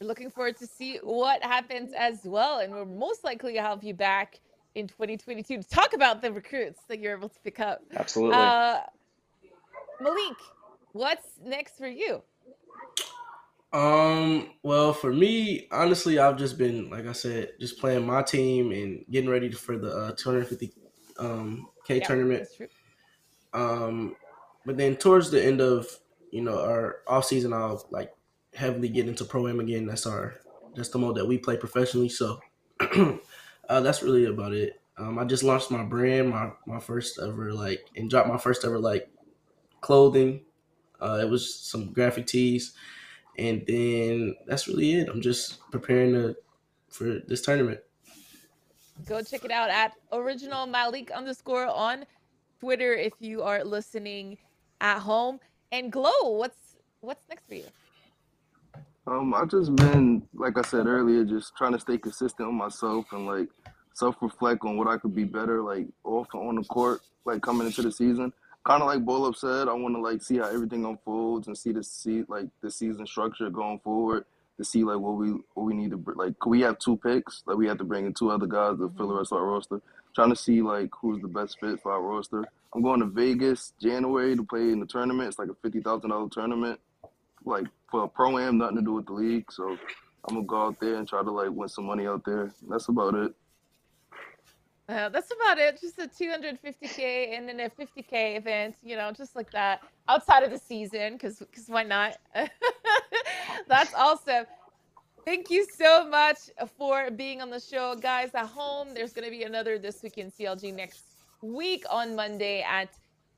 looking 0.00 0.30
forward 0.30 0.56
to 0.56 0.66
see 0.66 0.98
what 1.02 1.44
happens 1.44 1.92
as 1.96 2.20
well. 2.24 2.60
And 2.60 2.72
we're 2.72 2.86
most 2.86 3.24
likely 3.24 3.54
to 3.54 3.62
have 3.62 3.84
you 3.84 3.92
back 3.92 4.40
in 4.74 4.88
2022 4.88 5.58
to 5.58 5.68
talk 5.68 5.92
about 5.92 6.22
the 6.22 6.32
recruits 6.32 6.80
that 6.88 6.98
you're 6.98 7.14
able 7.14 7.28
to 7.28 7.40
pick 7.44 7.60
up. 7.60 7.82
Absolutely. 7.94 8.36
Uh, 8.36 8.80
Malik, 10.02 10.36
what's 10.92 11.38
next 11.44 11.78
for 11.78 11.86
you? 11.86 12.22
Um, 13.72 14.50
well, 14.62 14.92
for 14.92 15.12
me, 15.12 15.68
honestly, 15.70 16.18
I've 16.18 16.36
just 16.36 16.58
been, 16.58 16.90
like 16.90 17.06
I 17.06 17.12
said, 17.12 17.52
just 17.60 17.78
playing 17.78 18.04
my 18.04 18.22
team 18.22 18.72
and 18.72 19.04
getting 19.10 19.30
ready 19.30 19.50
for 19.52 19.78
the 19.78 19.90
uh, 19.90 20.12
250 20.16 20.72
um, 21.18 21.68
K 21.86 21.98
yeah, 21.98 22.06
tournament. 22.06 22.48
Um, 23.54 24.16
but 24.66 24.76
then 24.76 24.96
towards 24.96 25.30
the 25.30 25.42
end 25.44 25.60
of 25.60 25.86
you 26.30 26.42
know 26.42 26.58
our 26.58 26.98
off 27.06 27.26
season, 27.26 27.52
I'll 27.52 27.86
like 27.90 28.12
heavily 28.54 28.88
get 28.88 29.08
into 29.08 29.24
pro 29.24 29.46
am 29.46 29.60
again. 29.60 29.86
That's 29.86 30.06
our 30.06 30.34
that's 30.74 30.88
the 30.88 30.98
mode 30.98 31.16
that 31.16 31.26
we 31.26 31.38
play 31.38 31.56
professionally. 31.56 32.08
So 32.08 32.40
uh, 32.80 33.80
that's 33.80 34.02
really 34.02 34.24
about 34.24 34.52
it. 34.52 34.80
Um, 34.98 35.18
I 35.18 35.24
just 35.24 35.42
launched 35.44 35.70
my 35.70 35.84
brand, 35.84 36.30
my 36.30 36.50
my 36.66 36.80
first 36.80 37.18
ever 37.22 37.52
like, 37.52 37.86
and 37.96 38.10
dropped 38.10 38.28
my 38.28 38.38
first 38.38 38.64
ever 38.64 38.78
like 38.78 39.08
clothing. 39.82 40.40
Uh, 41.00 41.18
it 41.20 41.28
was 41.28 41.54
some 41.54 41.92
graphic 41.92 42.26
tees, 42.26 42.72
and 43.36 43.62
then 43.66 44.34
that's 44.46 44.66
really 44.66 44.94
it. 44.94 45.08
I'm 45.08 45.20
just 45.20 45.58
preparing 45.70 46.14
to 46.14 46.36
for 46.88 47.20
this 47.26 47.42
tournament. 47.42 47.80
Go 49.06 49.22
check 49.22 49.44
it 49.44 49.50
out 49.50 49.68
at 49.68 49.92
original 50.12 50.66
Malik 50.66 51.10
underscore 51.10 51.66
on 51.66 52.06
Twitter 52.60 52.94
if 52.94 53.12
you 53.18 53.42
are 53.42 53.64
listening 53.64 54.38
at 54.80 55.00
home. 55.00 55.40
And 55.72 55.90
Glow, 55.90 56.10
what's 56.22 56.76
what's 57.00 57.28
next 57.28 57.48
for 57.48 57.56
you? 57.56 57.64
Um, 59.08 59.34
I've 59.34 59.50
just 59.50 59.74
been, 59.74 60.22
like 60.32 60.56
I 60.56 60.62
said 60.62 60.86
earlier, 60.86 61.24
just 61.24 61.56
trying 61.56 61.72
to 61.72 61.80
stay 61.80 61.98
consistent 61.98 62.48
with 62.48 62.56
myself 62.56 63.06
and 63.10 63.26
like 63.26 63.48
self 63.94 64.14
reflect 64.20 64.64
on 64.64 64.76
what 64.76 64.86
I 64.86 64.98
could 64.98 65.14
be 65.14 65.24
better, 65.24 65.60
like 65.60 65.88
off 66.04 66.28
on 66.34 66.54
the 66.54 66.64
court, 66.64 67.00
like 67.24 67.42
coming 67.42 67.66
into 67.66 67.82
the 67.82 67.90
season 67.90 68.32
kind 68.64 68.82
of 68.82 68.88
like 68.88 69.04
Ball 69.04 69.26
Up 69.26 69.36
said, 69.36 69.68
I 69.68 69.72
want 69.72 69.94
to 69.94 70.00
like 70.00 70.22
see 70.22 70.38
how 70.38 70.48
everything 70.48 70.84
unfolds 70.84 71.46
and 71.46 71.56
see 71.56 71.72
the 71.72 71.82
see 71.82 72.24
like 72.28 72.46
the 72.60 72.70
season 72.70 73.06
structure 73.06 73.50
going 73.50 73.78
forward 73.80 74.24
to 74.58 74.64
see 74.64 74.84
like 74.84 74.98
what 74.98 75.16
we 75.16 75.30
what 75.54 75.64
we 75.64 75.74
need 75.74 75.90
to 75.90 76.02
like. 76.14 76.38
Could 76.38 76.50
we 76.50 76.60
have 76.62 76.78
two 76.78 76.96
picks? 76.96 77.42
Like 77.46 77.56
we 77.56 77.66
have 77.66 77.78
to 77.78 77.84
bring 77.84 78.06
in 78.06 78.14
two 78.14 78.30
other 78.30 78.46
guys 78.46 78.78
to 78.78 78.88
fill 78.96 79.08
the 79.08 79.12
mm-hmm. 79.12 79.18
rest 79.18 79.32
of 79.32 79.38
our 79.38 79.46
roster. 79.46 79.80
Trying 80.14 80.30
to 80.30 80.36
see 80.36 80.62
like 80.62 80.90
who's 81.00 81.22
the 81.22 81.28
best 81.28 81.58
fit 81.60 81.80
for 81.82 81.92
our 81.92 82.02
roster. 82.02 82.44
I'm 82.74 82.82
going 82.82 83.00
to 83.00 83.06
Vegas 83.06 83.72
January 83.80 84.36
to 84.36 84.44
play 84.44 84.70
in 84.70 84.80
the 84.80 84.86
tournament. 84.86 85.28
It's 85.28 85.38
like 85.38 85.48
a 85.48 85.54
fifty 85.62 85.80
thousand 85.80 86.10
dollar 86.10 86.28
tournament, 86.28 86.78
like 87.44 87.66
for 87.90 88.04
a 88.04 88.08
pro 88.08 88.38
am, 88.38 88.58
nothing 88.58 88.76
to 88.76 88.82
do 88.82 88.92
with 88.92 89.06
the 89.06 89.12
league. 89.12 89.50
So 89.50 89.76
I'm 90.28 90.34
gonna 90.34 90.46
go 90.46 90.66
out 90.66 90.80
there 90.80 90.96
and 90.96 91.08
try 91.08 91.22
to 91.22 91.30
like 91.30 91.50
win 91.50 91.68
some 91.68 91.86
money 91.86 92.06
out 92.06 92.24
there. 92.24 92.52
That's 92.68 92.88
about 92.88 93.14
it. 93.14 93.34
Uh, 94.88 95.08
that's 95.08 95.30
about 95.30 95.58
it. 95.58 95.80
Just 95.80 95.98
a 95.98 96.08
250k 96.08 97.36
and 97.36 97.48
then 97.48 97.60
a 97.60 97.70
50k 97.70 98.36
event, 98.36 98.74
you 98.82 98.96
know, 98.96 99.12
just 99.12 99.36
like 99.36 99.50
that 99.52 99.80
outside 100.08 100.42
of 100.42 100.50
the 100.50 100.58
season, 100.58 101.14
because 101.14 101.38
because 101.38 101.68
why 101.68 101.84
not? 101.84 102.16
that's 103.68 103.94
awesome. 103.94 104.44
Thank 105.24 105.50
you 105.50 105.66
so 105.78 106.08
much 106.08 106.38
for 106.76 107.10
being 107.12 107.40
on 107.40 107.48
the 107.48 107.60
show, 107.60 107.94
guys. 107.94 108.30
At 108.34 108.46
home, 108.46 108.92
there's 108.92 109.12
going 109.12 109.24
to 109.24 109.30
be 109.30 109.44
another 109.44 109.78
this 109.78 110.02
week 110.02 110.18
in 110.18 110.32
CLG 110.32 110.74
next 110.74 111.04
week 111.42 111.84
on 111.88 112.16
Monday 112.16 112.62
at 112.62 112.88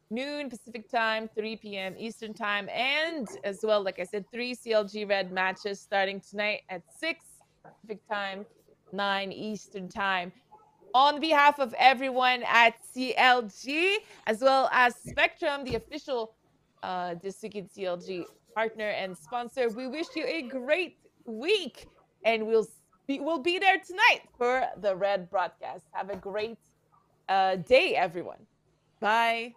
noon 0.08 0.48
Pacific 0.48 0.88
time, 0.90 1.28
3 1.34 1.56
p.m. 1.56 1.94
Eastern 1.98 2.32
time, 2.32 2.70
and 2.70 3.28
as 3.44 3.60
well, 3.62 3.82
like 3.82 3.98
I 3.98 4.04
said, 4.04 4.24
three 4.32 4.54
CLG 4.54 5.06
Red 5.06 5.30
matches 5.30 5.78
starting 5.78 6.20
tonight 6.20 6.62
at 6.70 6.82
6 6.98 7.20
Pacific 7.62 8.00
time, 8.08 8.46
9 8.92 9.32
Eastern 9.32 9.88
time 9.90 10.32
on 10.94 11.20
behalf 11.20 11.58
of 11.58 11.74
everyone 11.76 12.44
at 12.46 12.74
CLG, 12.94 13.96
as 14.26 14.40
well 14.40 14.70
as 14.72 14.94
Spectrum, 14.94 15.64
the 15.64 15.74
official 15.74 16.34
uh, 16.82 17.14
CLG 17.16 18.24
partner 18.54 18.88
and 18.88 19.16
sponsor, 19.16 19.68
we 19.70 19.88
wish 19.88 20.06
you 20.14 20.24
a 20.24 20.42
great 20.42 20.98
week, 21.26 21.86
and 22.24 22.46
we'll 22.46 22.66
be, 23.08 23.18
we'll 23.18 23.42
be 23.42 23.58
there 23.58 23.78
tonight 23.84 24.22
for 24.38 24.64
the 24.80 24.94
Red 24.94 25.28
broadcast. 25.28 25.84
Have 25.90 26.10
a 26.10 26.16
great 26.16 26.58
uh, 27.28 27.56
day, 27.56 27.96
everyone. 27.96 28.46
Bye. 29.00 29.54